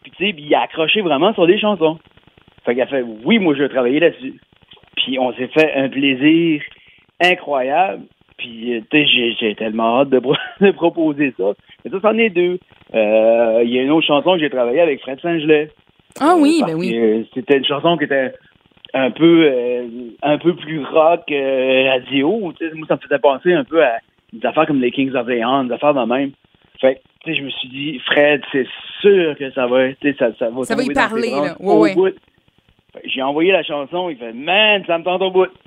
Puis 0.02 0.12
tu 0.16 0.24
sais, 0.24 0.34
il 0.36 0.54
a 0.54 0.62
accroché 0.62 1.00
vraiment 1.00 1.32
sur 1.34 1.46
des 1.46 1.58
chansons. 1.58 1.98
Fait 2.64 2.74
qu'il 2.74 2.82
a 2.82 2.86
fait 2.86 3.04
oui, 3.24 3.38
moi 3.38 3.54
je 3.54 3.62
vais 3.62 3.68
travailler 3.68 4.00
là-dessus. 4.00 4.34
Puis 4.96 5.18
on 5.18 5.32
s'est 5.34 5.48
fait 5.48 5.72
un 5.74 5.88
plaisir 5.88 6.62
incroyable. 7.22 8.02
Puis 8.36 8.74
euh, 8.74 8.80
tu 8.90 9.06
sais, 9.06 9.34
j'ai, 9.40 9.54
tellement 9.54 10.00
hâte 10.00 10.10
de, 10.10 10.18
pro- 10.18 10.36
de 10.60 10.70
proposer 10.72 11.32
ça. 11.38 11.52
Mais 11.84 11.90
ça, 11.90 11.98
c'en 12.02 12.18
est 12.18 12.30
deux. 12.30 12.58
Euh, 12.94 13.62
Il 13.64 13.70
y 13.70 13.78
a 13.78 13.82
une 13.82 13.90
autre 13.90 14.06
chanson 14.06 14.34
que 14.34 14.40
j'ai 14.40 14.50
travaillé 14.50 14.80
avec 14.80 15.00
Fred 15.00 15.20
Saint-Gelais. 15.20 15.70
Ah 16.20 16.34
oui, 16.38 16.58
Parce 16.60 16.72
ben 16.72 16.78
oui. 16.78 17.28
C'était 17.34 17.58
une 17.58 17.64
chanson 17.64 17.96
qui 17.96 18.04
était 18.04 18.32
un 18.94 19.10
peu 19.10 19.48
euh, 19.52 19.86
un 20.22 20.38
peu 20.38 20.54
plus 20.54 20.84
rock 20.84 21.22
euh, 21.30 21.90
radio. 21.90 22.52
Tu 22.58 22.68
sais, 22.68 22.74
moi, 22.74 22.86
ça 22.88 22.96
me 22.96 23.00
faisait 23.00 23.18
penser 23.18 23.52
un 23.52 23.64
peu 23.64 23.82
à 23.84 23.98
des 24.32 24.46
affaires 24.46 24.66
comme 24.66 24.80
les 24.80 24.90
Kings 24.90 25.14
of 25.14 25.26
Leon, 25.26 25.64
des 25.64 25.74
affaires 25.74 25.94
de 25.94 26.04
même. 26.04 26.30
Fait 26.80 26.96
que, 26.96 27.00
tu 27.24 27.30
sais, 27.32 27.38
je 27.38 27.42
me 27.44 27.50
suis 27.50 27.68
dit, 27.68 27.98
Fred, 28.00 28.42
c'est 28.52 28.66
sûr 29.00 29.34
que 29.38 29.50
ça 29.52 29.66
va, 29.66 29.88
tu 29.94 29.96
sais, 30.02 30.16
ça, 30.18 30.28
ça 30.38 30.50
va 30.50 30.64
Ça 30.64 30.74
va 30.76 30.82
y 30.82 30.88
dans 30.88 30.94
parler, 30.94 31.30
là. 31.30 31.56
Ouais, 31.60 31.94
au 31.96 32.02
ouais. 32.02 32.14
J'ai 33.04 33.22
envoyé 33.22 33.52
la 33.52 33.62
chanson, 33.62 34.08
il 34.08 34.16
fait, 34.16 34.32
man, 34.32 34.82
ça 34.86 34.98
me 34.98 35.04
tente 35.04 35.20
au 35.22 35.30
bout. 35.30 35.48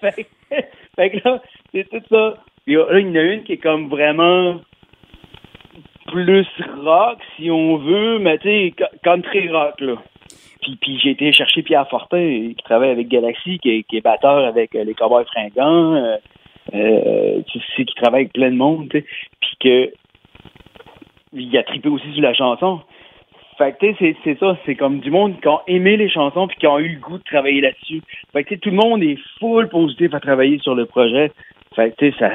fait, 0.00 0.24
que- 0.24 0.56
fait 0.96 1.10
que 1.10 1.28
là, 1.28 1.42
c'est 1.74 1.88
tout 1.90 2.02
ça. 2.10 2.36
Puis 2.64 2.74
là, 2.76 2.86
il 2.98 3.08
y 3.08 3.10
en 3.10 3.14
a 3.16 3.20
une 3.22 3.42
qui 3.44 3.52
est 3.54 3.58
comme 3.58 3.88
vraiment 3.88 4.60
plus 6.06 6.46
rock, 6.82 7.18
si 7.36 7.50
on 7.50 7.76
veut, 7.76 8.18
mais 8.18 8.38
tu 8.38 8.48
sais, 8.48 8.74
co- 8.76 8.96
country 9.02 9.48
rock, 9.48 9.80
là. 9.80 9.94
Puis, 10.62 10.76
puis 10.80 10.98
j'ai 11.02 11.10
été 11.10 11.32
chercher 11.32 11.62
Pierre 11.62 11.88
Fortin, 11.88 12.52
qui 12.56 12.64
travaille 12.64 12.90
avec 12.90 13.08
Galaxy, 13.08 13.58
qui 13.58 13.84
est, 13.90 14.00
batteur 14.02 14.44
avec 14.44 14.74
euh, 14.74 14.84
les 14.84 14.94
Cowboys 14.94 15.24
fringants, 15.24 15.94
euh, 15.94 16.16
euh, 16.74 17.42
qui 17.46 17.86
travaille 17.96 18.22
avec 18.22 18.32
plein 18.32 18.50
de 18.50 18.56
monde, 18.56 18.88
tu 18.90 18.98
sais. 18.98 19.06
Puis 19.40 19.56
que 19.60 19.92
il 21.32 21.56
a 21.56 21.62
trippé 21.62 21.88
aussi 21.88 22.12
sur 22.12 22.22
la 22.22 22.34
chanson. 22.34 22.80
Fait 23.56 23.72
que, 23.72 23.86
tu 23.86 23.96
sais, 23.96 24.16
c'est- 24.24 24.38
ça, 24.38 24.56
c'est 24.64 24.74
comme 24.74 25.00
du 25.00 25.10
monde 25.10 25.40
qui 25.40 25.48
ont 25.48 25.60
aimé 25.66 25.96
les 25.96 26.08
chansons 26.08 26.48
puis 26.48 26.56
qui 26.58 26.66
ont 26.66 26.78
eu 26.78 26.94
le 26.94 27.00
goût 27.00 27.18
de 27.18 27.22
travailler 27.22 27.60
là-dessus. 27.60 28.02
Fait 28.32 28.42
que, 28.42 28.48
tu 28.48 28.54
sais, 28.54 28.60
tout 28.60 28.70
le 28.70 28.76
monde 28.76 29.02
est 29.02 29.18
full 29.38 29.68
positif 29.68 30.14
à 30.14 30.20
travailler 30.20 30.58
sur 30.60 30.74
le 30.74 30.86
projet. 30.86 31.30
Fait 31.76 31.90
que, 31.90 31.96
tu 31.96 32.10
sais, 32.10 32.18
ça, 32.18 32.30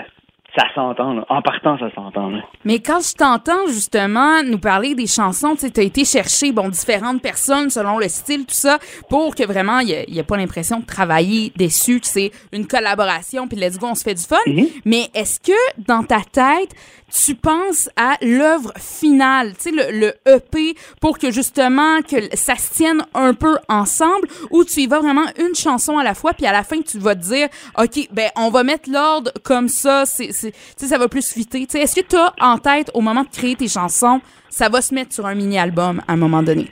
ça 0.55 0.63
s'entend. 0.74 1.24
En 1.29 1.41
partant, 1.41 1.77
ça 1.77 1.93
s'entend. 1.93 2.31
Mais 2.63 2.79
quand 2.79 3.00
je 3.00 3.13
t'entends 3.13 3.67
justement 3.67 4.43
nous 4.43 4.57
parler 4.57 4.95
des 4.95 5.07
chansons, 5.07 5.55
tu 5.55 5.62
sais, 5.62 5.69
t'as 5.69 5.83
été 5.83 6.05
chercher 6.05 6.51
bon 6.51 6.69
différentes 6.69 7.21
personnes 7.21 7.69
selon 7.69 7.97
le 7.97 8.07
style 8.07 8.45
tout 8.45 8.53
ça 8.53 8.79
pour 9.09 9.35
que 9.35 9.45
vraiment 9.45 9.79
il 9.79 10.05
y, 10.07 10.19
a 10.19 10.24
pas 10.24 10.38
l'impression 10.38 10.79
de 10.79 10.85
travailler 10.85 11.51
dessus, 11.57 12.00
que 12.00 12.07
c'est 12.07 12.31
une 12.51 12.67
collaboration 12.67 13.47
puis 13.47 13.57
let's 13.57 13.77
go 13.77 13.88
on 13.88 13.95
se 13.95 14.03
fait 14.03 14.13
du 14.13 14.24
fun. 14.24 14.38
Mhm. 14.47 14.67
Mais 14.85 15.09
est-ce 15.13 15.39
que 15.39 15.81
dans 15.85 16.03
ta 16.03 16.21
tête 16.21 16.74
tu 17.12 17.35
penses 17.35 17.89
à 17.95 18.15
l'œuvre 18.21 18.74
finale, 18.77 19.53
tu 19.55 19.69
sais 19.69 19.71
le, 19.71 20.00
le 20.00 20.13
EP 20.35 20.74
pour 21.00 21.17
que 21.19 21.31
justement 21.31 22.01
que 22.01 22.35
ça 22.35 22.55
se 22.55 22.74
tienne 22.74 23.03
un 23.13 23.33
peu 23.33 23.57
ensemble 23.69 24.27
ou 24.51 24.63
tu 24.63 24.81
y 24.81 24.88
vas 24.88 25.00
vraiment 25.00 25.25
une 25.39 25.55
chanson 25.55 25.97
à 25.97 26.03
la 26.03 26.13
fois 26.13 26.33
puis 26.33 26.45
à 26.45 26.51
la 26.51 26.63
fin 26.63 26.81
tu 26.81 26.97
vas 26.97 27.15
te 27.15 27.21
dire 27.21 27.47
OK, 27.77 28.09
ben 28.12 28.29
on 28.38 28.50
va 28.50 28.63
mettre 28.63 28.89
l'ordre 28.91 29.31
comme 29.43 29.67
ça, 29.67 30.05
c'est 30.05 30.31
c'est- 30.31 30.51
tu 30.51 30.57
sais 30.77 30.88
ça 30.88 30.97
va 30.97 31.07
plus 31.07 31.31
fitter. 31.31 31.59
Tu 31.67 31.74
sais 31.74 31.79
est-ce 31.81 31.95
que 32.00 32.05
tu 32.05 32.15
as 32.15 32.33
en 32.41 32.57
tête 32.57 32.89
au 32.93 33.01
moment 33.01 33.24
de 33.24 33.29
créer 33.29 33.55
tes 33.55 33.67
chansons, 33.67 34.19
ça 34.50 34.67
va 34.69 34.81
se 34.81 34.93
mettre 34.93 35.13
sur 35.13 35.25
un 35.25 35.35
mini 35.35 35.57
album 35.59 36.01
à 36.07 36.13
un 36.13 36.17
moment 36.17 36.41
donné? 36.43 36.67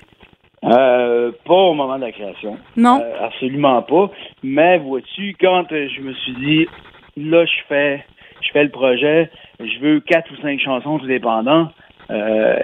Euh, 0.63 1.31
pas 1.45 1.53
au 1.53 1.73
moment 1.73 1.97
de 1.97 2.05
la 2.05 2.11
création. 2.11 2.57
Non. 2.77 3.01
Euh, 3.01 3.25
absolument 3.25 3.81
pas. 3.81 4.09
Mais 4.43 4.77
vois-tu, 4.79 5.35
quand 5.39 5.69
euh, 5.73 5.87
je 5.93 6.01
me 6.01 6.13
suis 6.13 6.33
dit, 6.35 6.65
là, 7.17 7.45
je 7.45 7.51
fais, 7.67 8.05
je 8.41 8.49
fais 8.53 8.63
le 8.63 8.69
projet, 8.69 9.29
je 9.65 9.79
veux 9.79 9.99
quatre 9.99 10.31
ou 10.31 10.35
cinq 10.41 10.59
chansons 10.59 10.99
tout 10.99 11.07
dépendant. 11.07 11.69
euh, 12.09 12.55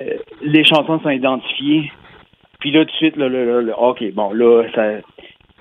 les 0.41 0.63
chansons 0.63 0.99
sont 0.99 1.09
identifiées. 1.09 1.91
Puis 2.59 2.71
là, 2.71 2.83
tout 2.85 2.91
de 2.91 2.97
suite, 2.97 3.15
là, 3.15 3.29
là, 3.29 3.61
là, 3.61 3.79
OK, 3.79 4.03
bon, 4.13 4.33
là, 4.33 4.63
ça, 4.75 4.83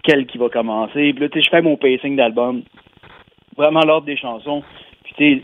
quel 0.02 0.26
qui 0.26 0.36
va 0.38 0.48
commencer? 0.48 1.12
Puis 1.12 1.20
là, 1.20 1.28
tu 1.28 1.38
sais, 1.38 1.44
je 1.44 1.50
fais 1.50 1.62
mon 1.62 1.76
pacing 1.76 2.16
d'album. 2.16 2.62
Vraiment 3.56 3.80
l'ordre 3.80 4.06
des 4.06 4.16
chansons. 4.16 4.62
Puis 5.04 5.14
tu 5.16 5.24
sais, 5.24 5.42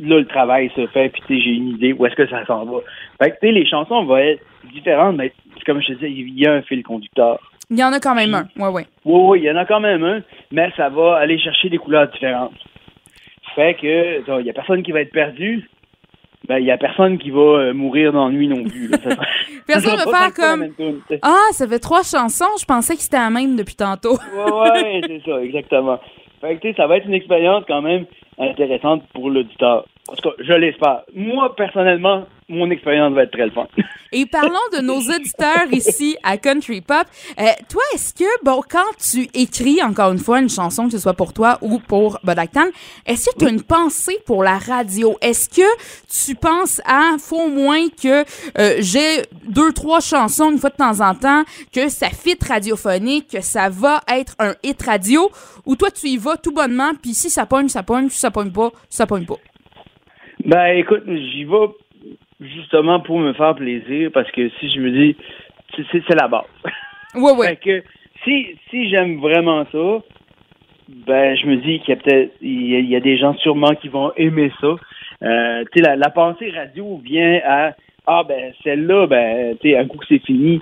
là, 0.00 0.18
le 0.18 0.26
travail 0.26 0.70
se 0.74 0.86
fait. 0.88 1.10
Puis 1.10 1.22
tu 1.26 1.34
sais, 1.34 1.40
j'ai 1.40 1.50
une 1.50 1.68
idée 1.68 1.92
où 1.92 2.04
est-ce 2.06 2.16
que 2.16 2.28
ça 2.28 2.44
s'en 2.46 2.64
va. 2.64 2.78
Fait 3.22 3.30
que, 3.30 3.36
tu 3.40 3.46
sais, 3.46 3.52
les 3.52 3.66
chansons 3.66 4.04
vont 4.04 4.16
être 4.16 4.42
différentes, 4.72 5.16
mais 5.16 5.32
comme 5.64 5.80
je 5.80 5.88
te 5.88 5.92
disais, 5.92 6.10
il 6.10 6.38
y 6.38 6.46
a 6.46 6.54
un 6.54 6.62
fil 6.62 6.82
conducteur. 6.82 7.38
Il 7.70 7.78
y 7.78 7.84
en 7.84 7.92
a 7.92 8.00
quand 8.00 8.16
même 8.16 8.34
un. 8.34 8.48
Ouais 8.56 8.68
ouais. 8.68 8.86
Oui, 9.04 9.20
oui, 9.28 9.40
il 9.42 9.44
y 9.44 9.50
en 9.50 9.56
a 9.56 9.64
quand 9.64 9.78
même 9.78 10.02
un, 10.02 10.22
mais 10.50 10.70
ça 10.76 10.88
va 10.88 11.16
aller 11.18 11.38
chercher 11.38 11.68
des 11.68 11.78
couleurs 11.78 12.08
différentes. 12.08 12.52
Fait 13.60 13.74
que, 13.74 14.40
il 14.40 14.46
y 14.46 14.50
a 14.50 14.52
personne 14.54 14.82
qui 14.82 14.90
va 14.92 15.02
être 15.02 15.12
perdu. 15.12 15.68
Ben, 16.48 16.58
il 16.58 16.64
y 16.64 16.70
a 16.70 16.78
personne 16.78 17.18
qui 17.18 17.30
va 17.30 17.40
euh, 17.40 17.74
mourir 17.74 18.12
d'ennui 18.14 18.48
non 18.48 18.64
plus. 18.64 18.88
là. 18.88 18.96
Ça 19.04 19.10
sera- 19.10 19.26
Personne 19.66 19.98
ça 19.98 20.04
va 20.10 20.18
faire 20.18 20.32
comme. 20.34 20.68
Ah, 21.20 21.36
ça 21.52 21.68
fait 21.68 21.78
trois 21.78 22.02
chansons, 22.02 22.56
je 22.58 22.64
pensais 22.64 22.94
que 22.96 23.02
c'était 23.02 23.18
la 23.18 23.28
même 23.28 23.56
depuis 23.56 23.74
tantôt. 23.76 24.14
Ouais, 24.34 24.72
ouais, 24.72 25.00
c'est 25.06 25.22
ça, 25.30 25.42
exactement. 25.44 26.00
Fait 26.40 26.56
que, 26.56 26.72
ça 26.74 26.86
va 26.86 26.96
être 26.96 27.04
une 27.06 27.12
expérience 27.14 27.64
quand 27.68 27.82
même 27.82 28.06
intéressante 28.38 29.04
pour 29.12 29.28
l'auditeur. 29.28 29.84
En 30.10 30.16
tout 30.16 30.28
cas, 30.28 30.34
je 30.40 30.52
l'espère. 30.54 31.02
Moi, 31.14 31.54
personnellement, 31.54 32.26
mon 32.48 32.68
expérience 32.70 33.14
va 33.14 33.22
être 33.22 33.30
très 33.30 33.44
le 33.44 33.52
fun. 33.52 33.68
Et 34.12 34.26
parlons 34.26 34.58
de 34.76 34.82
nos 34.82 34.98
auditeurs 34.98 35.70
ici 35.70 36.16
à 36.24 36.36
Country 36.36 36.80
Pop. 36.80 37.06
Euh, 37.38 37.44
toi, 37.68 37.82
est-ce 37.94 38.12
que, 38.12 38.24
bon, 38.44 38.60
quand 38.68 38.90
tu 38.98 39.28
écris, 39.34 39.80
encore 39.84 40.10
une 40.10 40.18
fois, 40.18 40.40
une 40.40 40.48
chanson, 40.48 40.86
que 40.86 40.90
ce 40.90 40.98
soit 40.98 41.14
pour 41.14 41.32
toi 41.32 41.58
ou 41.62 41.78
pour 41.78 42.18
Bodactan, 42.24 42.66
est-ce 43.06 43.30
que 43.30 43.38
tu 43.38 43.46
as 43.46 43.50
une 43.50 43.62
pensée 43.62 44.18
pour 44.26 44.42
la 44.42 44.58
radio? 44.58 45.16
Est-ce 45.22 45.48
que 45.48 45.62
tu 46.08 46.34
penses 46.34 46.80
à, 46.84 47.16
faut 47.20 47.42
au 47.42 47.48
moins 47.48 47.86
que 47.88 48.24
euh, 48.58 48.76
j'ai 48.80 49.22
deux, 49.46 49.72
trois 49.72 50.00
chansons 50.00 50.50
une 50.50 50.58
fois 50.58 50.70
de 50.70 50.76
temps 50.76 51.00
en 51.00 51.14
temps, 51.14 51.44
que 51.72 51.88
ça 51.88 52.08
fit 52.08 52.36
radiophonique, 52.44 53.28
que 53.28 53.42
ça 53.42 53.68
va 53.68 54.00
être 54.12 54.34
un 54.40 54.54
hit 54.64 54.82
radio, 54.82 55.30
ou 55.66 55.76
toi, 55.76 55.92
tu 55.92 56.08
y 56.08 56.16
vas 56.16 56.36
tout 56.36 56.52
bonnement, 56.52 56.94
puis 57.00 57.14
si 57.14 57.30
ça 57.30 57.46
pogne, 57.46 57.68
ça 57.68 57.84
pogne, 57.84 58.08
si 58.08 58.18
ça 58.18 58.32
pogne 58.32 58.50
pas, 58.50 58.72
ça 58.88 59.06
pogne 59.06 59.24
pas? 59.24 59.36
Ben, 60.44 60.76
écoute, 60.76 61.04
j'y 61.06 61.44
vais 61.44 61.68
justement 62.40 63.00
pour 63.00 63.18
me 63.18 63.32
faire 63.34 63.54
plaisir 63.54 64.10
parce 64.12 64.30
que 64.30 64.48
si 64.60 64.70
je 64.70 64.80
me 64.80 64.90
dis, 64.90 65.16
c'est- 65.76 66.14
la 66.14 66.28
base. 66.28 66.44
Ouais. 67.14 67.46
Fait 67.48 67.56
que 67.56 67.84
si, 68.24 68.46
si 68.70 68.88
j'aime 68.88 69.18
vraiment 69.20 69.64
ça, 69.70 70.02
ben 70.88 71.36
je 71.36 71.46
me 71.46 71.56
dis 71.56 71.80
qu'il 71.80 71.90
y 71.94 71.98
a 71.98 72.00
peut-être 72.00 72.32
il 72.40 72.70
y, 72.70 72.76
a- 72.76 72.80
il 72.80 72.88
y 72.88 72.96
a 72.96 73.00
des 73.00 73.16
gens 73.16 73.34
sûrement 73.34 73.74
qui 73.74 73.88
vont 73.88 74.12
aimer 74.16 74.50
ça. 74.60 74.74
Euh, 75.22 75.64
tu 75.72 75.78
sais, 75.82 75.88
la, 75.88 75.96
la 75.96 76.10
pensée 76.10 76.50
radio 76.50 77.00
vient 77.04 77.40
à 77.44 77.72
ah 78.06 78.22
ben 78.26 78.52
celle-là, 78.64 79.06
ben 79.06 79.56
tu 79.60 79.70
sais, 79.70 79.76
un 79.76 79.86
coup 79.86 79.98
que 79.98 80.06
c'est 80.08 80.24
fini, 80.24 80.60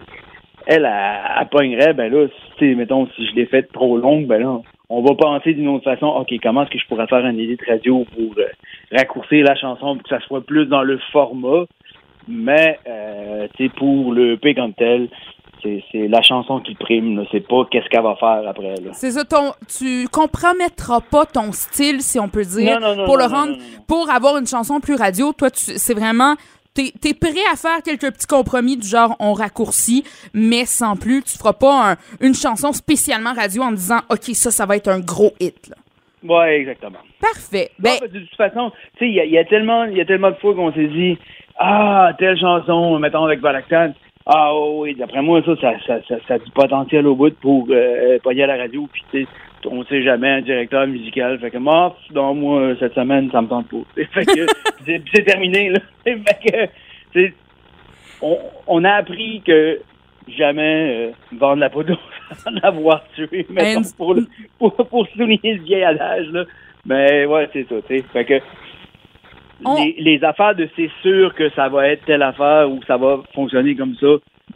elle, 0.67 0.85
elle, 0.85 1.21
elle 1.41 1.49
pognerait, 1.49 1.95
ben 1.95 2.13
là, 2.13 2.27
tu 2.59 2.69
sais, 2.69 2.75
mettons, 2.75 3.07
si 3.17 3.27
je 3.27 3.35
l'ai 3.37 3.47
faite 3.47 3.73
trop 3.73 3.97
longue, 3.97 4.27
ben 4.27 4.41
là, 4.43 4.59
on 4.91 5.03
va 5.03 5.15
penser 5.15 5.55
d'une 5.55 5.69
autre 5.69 5.85
façon, 5.85 6.07
OK, 6.07 6.33
comment 6.43 6.63
est-ce 6.63 6.71
que 6.71 6.79
je 6.79 6.87
pourrais 6.87 7.07
faire 7.07 7.25
un 7.25 7.37
edit 7.37 7.59
radio 7.67 8.07
pour 8.15 8.33
euh, 8.39 8.47
raccourcir 8.93 9.45
la 9.45 9.55
chanson 9.55 9.97
pour 9.97 10.03
que 10.03 10.09
ça 10.09 10.21
soit 10.21 10.41
plus 10.41 10.67
dans 10.67 10.83
le 10.83 10.99
format, 11.13 11.65
mais, 12.27 12.79
euh, 12.87 13.49
tu 13.57 13.65
sais, 13.65 13.73
pour 13.77 14.13
le 14.13 14.37
P 14.37 14.55
comme 14.55 14.75
tel, 14.75 15.09
c'est 15.63 15.83
c'est 15.91 16.09
la 16.09 16.23
chanson 16.23 16.61
qui 16.61 16.75
prime, 16.75 17.17
là. 17.17 17.25
c'est 17.33 17.47
pas 17.47 17.67
qu'est-ce 17.71 17.89
qu'elle 17.89 18.03
va 18.03 18.17
faire 18.17 18.43
après, 18.47 18.75
là. 18.77 18.93
C'est 18.93 19.11
ça, 19.11 19.25
ton, 19.25 19.53
tu 19.67 20.07
compromettras 20.09 21.01
pas 21.01 21.27
ton 21.27 21.53
style, 21.53 22.01
si 22.01 22.19
on 22.19 22.29
peut 22.29 22.45
dire, 22.45 22.81
Non, 22.81 22.89
non, 22.89 22.97
non, 22.97 23.05
pour 23.07 23.17
le 23.17 23.25
rendre, 23.25 23.57
pour 23.87 24.11
avoir 24.11 24.37
une 24.37 24.47
chanson 24.47 24.81
plus 24.81 24.95
radio. 24.95 25.33
Toi, 25.33 25.51
tu, 25.51 25.65
c'est 25.77 25.95
vraiment, 25.95 26.35
t'es, 26.79 26.93
t'es 27.01 27.15
prêt 27.15 27.45
à 27.53 27.57
faire 27.57 27.83
quelques 27.85 28.13
petits 28.15 28.27
compromis 28.27 28.77
du 28.77 28.87
genre 28.87 29.17
on 29.19 29.33
raccourcit, 29.33 30.05
mais 30.33 30.65
sans 30.65 30.95
plus. 30.97 31.23
Tu 31.25 31.37
feras 31.37 31.53
pas 31.55 31.93
un- 31.93 31.97
une 32.21 32.35
chanson 32.35 32.73
spécialement 32.73 33.33
radio 33.35 33.63
en 33.63 33.73
disant, 33.73 33.99
ok, 34.11 34.23
ça, 34.35 34.51
ça 34.53 34.65
va 34.67 34.77
être 34.77 34.89
un 34.89 35.01
gros 35.01 35.33
hit. 35.41 35.69
Là. 35.71 35.77
Ouais, 36.23 36.61
exactement. 36.61 36.99
Parfait. 37.21 37.71
Ben, 37.79 37.95
Non, 38.01 38.07
de 38.13 38.21
toute 38.21 38.37
façon, 38.37 38.71
tu 38.97 38.99
sais, 39.01 39.09
il 39.09 39.15
y 39.15 39.21
a, 39.21 39.25
il 39.25 39.33
y 39.33 39.39
a 39.39 39.45
tellement, 39.45 39.85
il 39.85 39.97
y 39.97 40.01
a 40.01 40.05
tellement 40.05 40.31
de 40.31 40.37
fois 40.37 40.55
qu'on 40.55 40.73
s'est 40.73 40.87
dit, 40.89 41.19
ah, 41.59 42.13
telle 42.19 42.39
chanson, 42.39 42.99
mettons 43.01 43.25
avec 43.25 43.41
Balactan, 43.41 43.93
ah 44.31 44.53
oui, 44.55 44.95
d'après 44.95 45.23
moi, 45.23 45.43
ça, 45.43 45.57
ça, 45.59 45.73
ça, 45.87 45.99
ça, 46.07 46.17
ça 46.29 46.35
a 46.35 46.39
du 46.39 46.51
potentiel 46.51 47.07
au 47.07 47.15
bout 47.17 47.35
pour 47.41 47.67
euh, 47.71 48.19
pogner 48.23 48.43
à 48.43 48.49
la 48.49 48.59
radio, 48.59 48.87
puis 48.93 49.03
tu 49.11 49.23
sais, 49.23 49.29
on 49.67 49.83
sait 49.87 50.03
jamais 50.03 50.29
un 50.29 50.43
directeur 50.43 50.87
musical, 50.87 51.39
fait 51.41 51.51
que 51.51 51.57
moi, 51.57 51.97
non, 52.15 52.35
moi, 52.35 52.75
cette 52.79 52.95
semaine, 52.95 53.31
ça 53.31 53.41
me 53.41 53.49
tente 53.49 53.69
pas. 53.69 53.79
fait 54.13 54.27
que 54.27 54.47
c'est 55.15 55.25
terminé, 55.25 55.71
là. 55.71 55.79
fait 56.05 56.17
que, 56.45 56.67
tu 57.13 57.27
sais, 57.29 57.35
on, 58.21 58.37
on 58.67 58.85
a 58.85 58.93
appris 58.93 59.41
que 59.47 59.81
jamais 60.29 61.09
euh, 61.09 61.11
vendre 61.33 61.61
la 61.61 61.71
poudre 61.71 61.99
sans 62.35 62.51
l'avoir 62.51 63.05
tué, 63.15 63.47
mettons, 63.49 63.81
And- 63.81 63.97
pour, 63.97 64.15
pour, 64.59 64.89
pour 64.89 65.09
souligner 65.09 65.55
le 65.55 65.63
vieil 65.63 65.85
adage, 65.85 66.27
là. 66.33 66.45
Mais 66.85 67.25
ouais, 67.25 67.49
c'est 67.55 67.67
ça, 67.67 67.77
tu 67.89 67.97
sais. 67.97 68.05
Fait 68.13 68.25
que 68.27 68.41
On- 69.65 69.77
les, 69.83 69.95
les 69.99 70.25
affaires 70.25 70.55
de 70.55 70.69
c'est 70.77 70.91
sûr 71.03 71.35
que 71.35 71.51
ça 71.51 71.69
va 71.69 71.89
être 71.89 72.05
telle 72.05 72.23
affaire 72.23 72.71
ou 72.71 72.81
ça 72.87 72.97
va 72.97 73.21
fonctionner 73.35 73.75
comme 73.75 73.95
ça, 73.97 74.07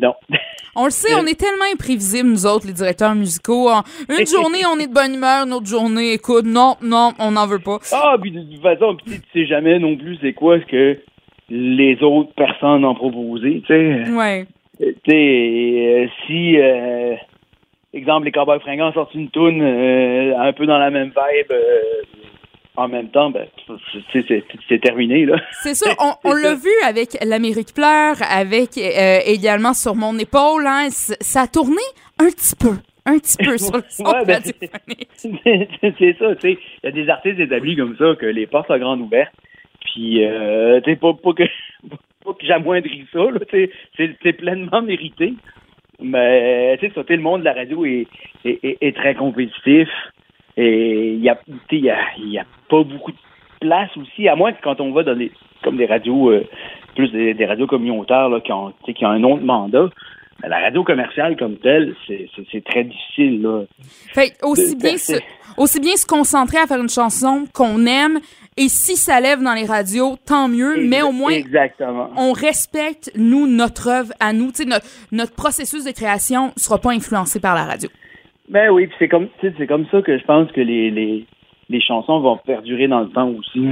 non. 0.01 0.15
on 0.77 0.85
le 0.85 0.91
sait, 0.91 1.15
on 1.15 1.27
est 1.27 1.39
tellement 1.39 1.65
imprévisibles, 1.73 2.29
nous 2.29 2.47
autres, 2.47 2.67
les 2.67 2.73
directeurs 2.73 3.15
musicaux. 3.15 3.69
Une 4.09 4.27
journée, 4.27 4.61
on 4.73 4.79
est 4.79 4.87
de 4.87 4.95
bonne 4.95 5.15
humeur, 5.15 5.45
une 5.47 5.53
autre 5.53 5.67
journée, 5.67 6.13
écoute, 6.15 6.45
non, 6.47 6.77
non, 6.83 7.13
on 7.19 7.33
n'en 7.33 7.47
veut 7.47 7.59
pas. 7.59 7.79
ah, 7.93 8.17
puis 8.21 8.31
de 8.31 8.41
toute 8.43 8.63
façon, 8.63 8.97
tu 9.05 9.13
sais, 9.33 9.47
jamais 9.47 9.79
non 9.79 9.97
plus 9.97 10.19
c'est 10.23 10.33
quoi 10.35 10.59
ce 10.61 10.67
que 10.67 10.99
les 11.51 12.03
autres 12.03 12.33
personnes 12.35 12.85
ont 12.85 12.95
proposé, 12.95 13.63
tu 13.67 13.75
sais. 13.75 14.11
Ouais. 14.13 14.47
Euh, 14.81 14.93
tu 15.05 15.11
sais, 15.11 15.17
euh, 15.17 16.07
si, 16.27 16.57
euh, 16.59 17.15
exemple, 17.93 18.25
les 18.27 18.33
Cowboys 18.33 18.61
fringants 18.61 18.93
sortent 18.93 19.15
une 19.15 19.29
toune 19.29 19.61
euh, 19.61 20.33
un 20.39 20.53
peu 20.55 20.65
dans 20.65 20.79
la 20.79 20.91
même 20.91 21.09
vibe, 21.09 21.51
euh, 21.53 21.81
en 22.77 22.89
même 22.89 23.09
temps, 23.09 23.31
ben, 23.31 23.47
c'est 24.13 24.81
terminé. 24.81 25.27
C'est 25.63 25.75
ça. 25.75 25.91
On, 26.25 26.33
l'a 26.33 26.55
vu 26.55 26.71
avec 26.85 27.19
L'Amérique 27.25 27.75
pleure, 27.75 28.17
avec 28.31 28.79
euh, 28.79 29.19
également 29.27 29.75
Sur 29.75 29.95
mon 29.95 30.19
épaule. 30.19 30.67
Hein, 30.67 30.89
ça 30.91 31.43
a 31.43 31.47
tourné 31.47 31.83
un 32.19 32.27
petit 32.27 32.57
peu. 32.57 32.77
Un 33.05 33.19
petit 33.19 33.37
peu 33.37 33.59
sur 33.59 33.77
le 33.77 33.83
son 33.89 34.05
ouais, 34.05 34.25
ben, 34.25 34.41
C'est 35.17 36.17
ça, 36.19 36.35
tu 36.37 36.41
sais. 36.41 36.59
Il 36.83 36.85
y 36.85 36.87
a 36.87 36.93
des 36.93 37.09
artistes 37.09 37.41
établis 37.41 37.77
comme 37.77 37.97
ça 37.97 38.15
que 38.19 38.27
les 38.27 38.47
portes 38.47 38.69
sont 38.69 38.79
grandes 38.79 39.01
ouvertes. 39.01 39.35
Puis, 39.81 40.25
euh, 40.25 40.81
tu 40.81 40.91
sais, 40.91 40.97
pas, 40.97 41.13
pas, 41.13 41.33
que, 41.35 41.43
pas 42.25 42.33
que 42.33 42.47
j'amoindris 42.47 43.07
ça, 43.13 43.21
c'est 43.97 44.33
pleinement 44.33 44.83
mérité. 44.83 45.35
Mais, 46.01 46.79
tu 46.79 46.91
sais, 46.91 47.17
le 47.17 47.23
monde 47.23 47.41
de 47.41 47.45
la 47.45 47.53
radio 47.53 47.85
est, 47.85 48.07
est, 48.45 48.79
est 48.81 48.97
très 48.97 49.15
compétitif. 49.15 49.89
Et 50.57 51.15
il 51.15 51.23
y 51.23 51.29
a, 51.29 51.39
y 51.71 51.91
a, 51.91 51.99
y 52.19 52.39
a 52.39 52.45
pas 52.69 52.83
beaucoup 52.85 53.13
de 53.13 53.17
place 53.61 53.91
aussi, 53.97 54.29
à 54.29 54.37
moins 54.37 54.53
que 54.53 54.63
quand 54.63 54.81
on 54.81 54.93
va 54.93 55.03
dans 55.03 55.17
des 55.17 55.31
comme 55.63 55.77
des 55.77 55.87
radios 55.87 56.31
euh, 56.31 56.45
plus 56.95 57.11
des, 57.13 57.47
radios 57.47 57.67
communautaires 57.67 58.29
là, 58.29 58.41
qui 58.41 58.53
ont 58.53 58.73
qui 58.85 59.05
ont 59.05 59.11
un 59.11 59.23
autre 59.23 59.43
mandat. 59.43 59.89
Mais 60.43 60.49
la 60.49 60.59
radio 60.59 60.83
commerciale 60.83 61.37
comme 61.37 61.57
telle, 61.57 61.95
c'est 62.07 62.65
très 62.65 62.85
difficile. 62.85 63.43
Là, 63.43 63.63
fait 64.13 64.37
aussi 64.43 64.75
bien 64.75 64.97
se, 64.97 65.15
aussi 65.57 65.79
bien 65.79 65.95
se 65.95 66.07
concentrer 66.07 66.59
à 66.59 66.67
faire 66.67 66.81
une 66.81 66.89
chanson 66.89 67.45
qu'on 67.55 67.87
aime 67.87 68.19
et 68.57 68.69
si 68.69 68.97
ça 68.97 69.21
lève 69.21 69.43
dans 69.43 69.55
les 69.55 69.65
radios, 69.65 70.17
tant 70.27 70.49
mieux, 70.49 70.77
mais 70.87 71.01
au 71.01 71.13
moins 71.13 71.33
Exactement. 71.33 72.11
on 72.17 72.33
respecte 72.33 73.11
nous 73.15 73.47
notre 73.47 73.89
œuvre 73.89 74.13
à 74.21 74.33
nous, 74.33 74.51
notre, 74.67 74.87
notre 75.11 75.35
processus 75.35 75.85
de 75.85 75.91
création 75.91 76.53
sera 76.57 76.79
pas 76.79 76.91
influencé 76.91 77.41
par 77.41 77.55
la 77.55 77.65
radio. 77.65 77.89
Ben 78.49 78.71
oui, 78.71 78.89
c'est 78.99 79.09
comme 79.09 79.29
c'est 79.41 79.67
comme 79.67 79.87
ça 79.91 80.03
que 80.03 80.19
je 80.19 80.25
pense 80.25 80.51
que 80.53 80.61
les, 80.61 80.91
les, 80.91 81.27
les 81.69 81.81
chansons 81.81 82.21
vont 82.21 82.37
perdurer 82.39 82.89
dans 82.89 83.01
le 83.01 83.09
temps 83.09 83.29
aussi. 83.29 83.67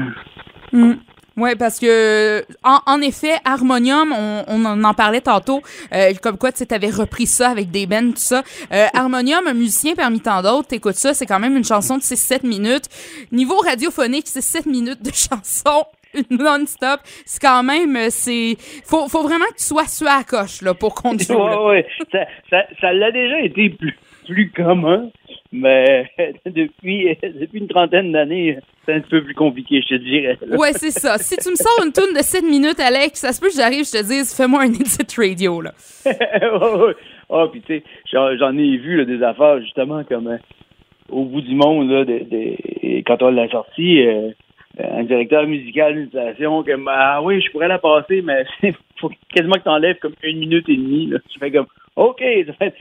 Mm. 0.72 0.94
Oui, 1.36 1.50
parce 1.58 1.78
que, 1.78 2.44
en, 2.62 3.00
effet, 3.00 3.36
Harmonium, 3.44 4.12
on, 4.12 4.84
en 4.84 4.94
parlait 4.94 5.22
tantôt, 5.22 5.62
euh, 5.94 6.12
comme 6.22 6.36
quoi 6.36 6.52
tu 6.52 6.64
avais 6.70 6.90
repris 6.90 7.26
ça 7.26 7.48
avec 7.48 7.70
des 7.70 7.86
bands, 7.86 8.10
tout 8.10 8.16
ça. 8.16 8.42
Euh, 8.72 8.86
Harmonium, 8.92 9.46
un 9.46 9.54
musicien 9.54 9.94
parmi 9.94 10.20
tant 10.20 10.42
d'autres, 10.42 10.68
t'écoutes 10.68 10.96
ça, 10.96 11.14
c'est 11.14 11.24
quand 11.26 11.38
même 11.38 11.56
une 11.56 11.64
chanson 11.64 11.96
de 11.96 12.02
6-7 12.02 12.46
minutes. 12.46 12.88
Niveau 13.32 13.56
radiophonique, 13.56 14.26
c'est 14.26 14.42
7 14.42 14.66
minutes 14.66 15.02
de 15.02 15.10
chanson 15.14 15.86
non-stop. 16.28 17.00
C'est 17.24 17.40
quand 17.40 17.62
même, 17.62 17.96
c'est, 18.10 18.56
faut, 18.84 19.08
faut 19.08 19.22
vraiment 19.22 19.46
que 19.46 19.58
tu 19.58 19.64
sois 19.64 19.86
sur 19.86 20.08
à 20.08 20.24
coche, 20.24 20.60
là, 20.60 20.74
pour 20.74 20.94
ouais. 21.04 21.86
Ça, 22.12 22.18
ça, 22.50 22.64
ça 22.80 22.92
l'a 22.92 23.12
déjà 23.12 23.40
été 23.40 23.70
plus 23.70 23.96
plus 24.26 24.50
commun, 24.50 25.10
mais 25.52 26.10
depuis, 26.46 27.16
depuis 27.22 27.60
une 27.60 27.68
trentaine 27.68 28.12
d'années, 28.12 28.58
c'est 28.86 28.94
un 28.94 29.00
peu 29.00 29.22
plus 29.22 29.34
compliqué, 29.34 29.82
je 29.82 29.96
te 29.96 30.00
dirais. 30.00 30.38
Ouais, 30.56 30.72
c'est 30.72 30.90
ça. 30.90 31.18
Si 31.18 31.36
tu 31.36 31.50
me 31.50 31.56
sors 31.56 31.84
une 31.84 31.92
tourne 31.92 32.14
de 32.14 32.22
7 32.22 32.44
minutes, 32.44 32.80
Alex, 32.80 33.20
ça 33.20 33.32
se 33.32 33.40
peut 33.40 33.48
que 33.48 33.56
j'arrive, 33.56 33.84
je 33.84 33.98
te 33.98 34.02
dise, 34.02 34.34
fais-moi 34.34 34.62
un 34.62 34.72
edit 34.72 35.06
radio, 35.16 35.60
là. 35.60 35.72
oh, 37.28 37.48
puis 37.50 37.62
tu 37.62 37.78
sais, 37.78 37.82
j'en 38.12 38.56
ai 38.56 38.76
vu 38.76 39.04
des 39.04 39.22
affaires, 39.22 39.60
justement, 39.60 40.04
comme 40.04 40.28
euh, 40.28 40.38
au 41.10 41.24
bout 41.24 41.40
du 41.40 41.54
monde, 41.54 41.90
là, 41.90 42.04
quand 43.06 43.22
on 43.22 43.30
l'a 43.30 43.48
sorti, 43.48 44.06
euh, 44.06 44.30
un 44.78 45.02
directeur 45.04 45.46
musical 45.46 45.94
d'une 45.94 46.08
station, 46.08 46.62
comme, 46.62 46.88
ah 46.88 47.20
oui, 47.22 47.40
je 47.40 47.50
pourrais 47.50 47.68
la 47.68 47.78
passer, 47.78 48.22
mais 48.22 48.44
il 48.62 48.74
faut 49.00 49.10
quasiment 49.34 49.54
que 49.54 49.62
tu 49.62 49.68
enlèves 49.68 49.98
comme 49.98 50.14
une 50.22 50.38
minute 50.38 50.68
et 50.68 50.76
demie, 50.76 51.06
là. 51.06 51.18
Tu 51.28 51.38
fais 51.38 51.50
comme, 51.50 51.66
OK, 51.96 52.22
ça 52.46 52.52
fait 52.54 52.74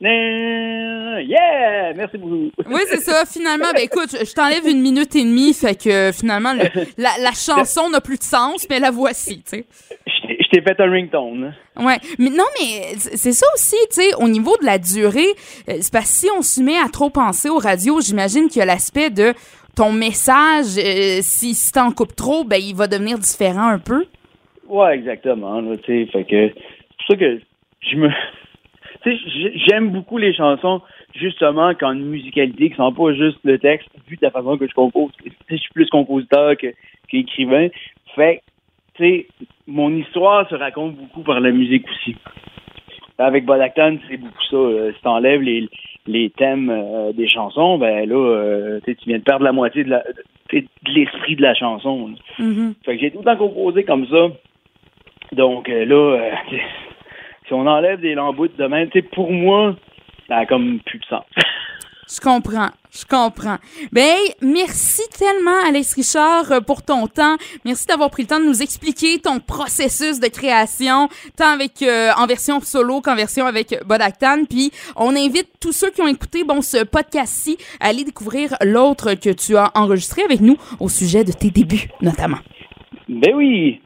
Yeah! 0.00 1.94
Merci 1.94 2.18
beaucoup. 2.18 2.50
Oui, 2.66 2.80
c'est 2.86 3.00
ça. 3.00 3.24
Finalement, 3.24 3.68
ben 3.74 3.82
écoute, 3.82 4.10
je 4.12 4.32
t'enlève 4.34 4.66
une 4.66 4.80
minute 4.80 5.14
et 5.16 5.22
demie, 5.22 5.54
fait 5.54 5.80
que 5.80 6.10
finalement, 6.12 6.52
la, 6.98 7.32
chanson 7.32 7.88
n'a 7.88 8.00
plus 8.00 8.18
de 8.18 8.22
sens, 8.22 8.66
mais 8.68 8.78
la 8.78 8.90
voici, 8.90 9.42
tu 9.42 9.58
sais. 9.58 9.64
Je 10.06 10.48
t'ai 10.50 10.60
fait 10.60 10.78
un 10.80 10.90
ringtone. 10.90 11.54
Ouais, 11.76 11.98
mais 12.18 12.30
non, 12.30 12.44
mais 12.60 12.96
c'est 12.98 13.32
ça 13.32 13.46
aussi, 13.54 13.76
tu 13.90 14.02
sais, 14.02 14.14
au 14.18 14.28
niveau 14.28 14.56
de 14.60 14.66
la 14.66 14.78
durée, 14.78 15.26
euh, 15.68 15.78
c'est 15.80 15.92
parce 15.92 16.06
que 16.06 16.10
si 16.10 16.28
on 16.36 16.42
se 16.42 16.60
met 16.60 16.78
à 16.78 16.88
trop 16.88 17.10
penser 17.10 17.48
aux 17.48 17.58
radios, 17.58 18.00
j'imagine 18.00 18.48
qu'il 18.48 18.58
y 18.58 18.62
a 18.62 18.66
l'aspect 18.66 19.10
de 19.10 19.34
ton 19.76 19.92
message, 19.92 20.78
euh, 20.78 21.20
si, 21.20 21.54
t'en 21.72 21.92
coupes 21.92 22.16
trop, 22.16 22.44
ben 22.44 22.58
il 22.60 22.74
va 22.74 22.86
devenir 22.86 23.18
différent 23.18 23.68
un 23.68 23.78
peu. 23.78 24.06
Ouais, 24.68 24.94
exactement, 24.94 25.62
c'est 25.86 26.08
pour 26.10 26.22
ça 27.08 27.16
que 27.16 27.40
je 27.82 27.96
me 27.96 28.08
j'aime 29.68 29.90
beaucoup 29.90 30.18
les 30.18 30.34
chansons 30.34 30.80
justement 31.14 31.72
quand 31.74 31.92
une 31.92 32.06
musicalité 32.06 32.70
qui 32.70 32.76
sont 32.76 32.92
pas 32.92 33.12
juste 33.14 33.38
le 33.44 33.58
texte 33.58 33.88
vu 34.08 34.16
de 34.16 34.22
la 34.22 34.30
façon 34.30 34.58
que 34.58 34.66
je 34.66 34.74
compose 34.74 35.12
je 35.48 35.56
suis 35.56 35.72
plus 35.72 35.88
compositeur 35.88 36.54
qu'écrivain 37.08 37.68
fait 38.14 38.42
tu 38.94 39.26
mon 39.66 39.94
histoire 39.94 40.48
se 40.48 40.54
raconte 40.56 40.96
beaucoup 40.96 41.22
par 41.22 41.40
la 41.40 41.52
musique 41.52 41.86
aussi 41.88 42.16
avec 43.18 43.44
Bodactan 43.44 43.96
c'est 44.08 44.16
beaucoup 44.16 44.42
ça 44.50 44.56
euh, 44.56 44.92
si 44.92 45.02
t'enlèves 45.02 45.42
les 45.42 45.68
les 46.06 46.30
thèmes 46.30 46.70
euh, 46.70 47.12
des 47.12 47.28
chansons 47.28 47.78
ben 47.78 48.08
là 48.08 48.16
euh, 48.16 48.80
tu 48.84 48.94
viens 49.06 49.18
de 49.18 49.22
perdre 49.22 49.44
la 49.44 49.52
moitié 49.52 49.84
de 49.84 49.90
la 49.90 50.02
de 50.52 50.62
l'esprit 50.94 51.36
de 51.36 51.42
la 51.42 51.54
chanson 51.54 52.10
mm-hmm. 52.38 52.74
fait 52.84 52.96
que 52.96 53.00
j'ai 53.00 53.10
tout 53.10 53.18
le 53.18 53.24
temps 53.24 53.36
composé 53.36 53.84
comme 53.84 54.06
ça 54.06 54.28
donc 55.32 55.68
là 55.68 56.30
si 57.46 57.52
on 57.52 57.66
enlève 57.66 58.00
des 58.00 58.14
lambeaux 58.14 58.48
de 58.48 58.66
même, 58.66 58.88
tu 58.90 59.00
sais, 59.00 59.02
pour 59.02 59.30
moi, 59.30 59.76
ça 60.28 60.38
a 60.38 60.46
comme 60.46 60.80
plus 60.80 60.98
de 60.98 61.04
sens. 61.04 61.24
Je 62.08 62.20
comprends, 62.20 62.68
je 62.92 63.04
comprends. 63.04 63.56
Ben, 63.90 64.16
merci 64.40 65.02
tellement, 65.18 65.58
Alex 65.66 65.94
Richard, 65.94 66.52
euh, 66.52 66.60
pour 66.60 66.82
ton 66.82 67.08
temps. 67.08 67.36
Merci 67.64 67.86
d'avoir 67.86 68.10
pris 68.10 68.22
le 68.22 68.28
temps 68.28 68.38
de 68.38 68.44
nous 68.44 68.62
expliquer 68.62 69.18
ton 69.18 69.40
processus 69.40 70.20
de 70.20 70.28
création, 70.28 71.08
tant 71.36 71.48
avec 71.48 71.82
euh, 71.82 72.12
en 72.16 72.26
version 72.26 72.60
solo 72.60 73.00
qu'en 73.00 73.16
version 73.16 73.44
avec 73.46 73.76
Bodactan. 73.84 74.44
Puis, 74.48 74.70
on 74.94 75.16
invite 75.16 75.48
tous 75.58 75.72
ceux 75.72 75.90
qui 75.90 76.00
ont 76.00 76.06
écouté 76.06 76.44
bon 76.44 76.62
ce 76.62 76.84
podcast-ci 76.84 77.58
à 77.80 77.88
aller 77.88 78.04
découvrir 78.04 78.56
l'autre 78.62 79.14
que 79.14 79.30
tu 79.30 79.56
as 79.56 79.72
enregistré 79.74 80.22
avec 80.22 80.40
nous 80.40 80.56
au 80.78 80.88
sujet 80.88 81.24
de 81.24 81.32
tes 81.32 81.50
débuts, 81.50 81.88
notamment. 82.02 82.38
Ben 83.08 83.34
oui, 83.34 83.80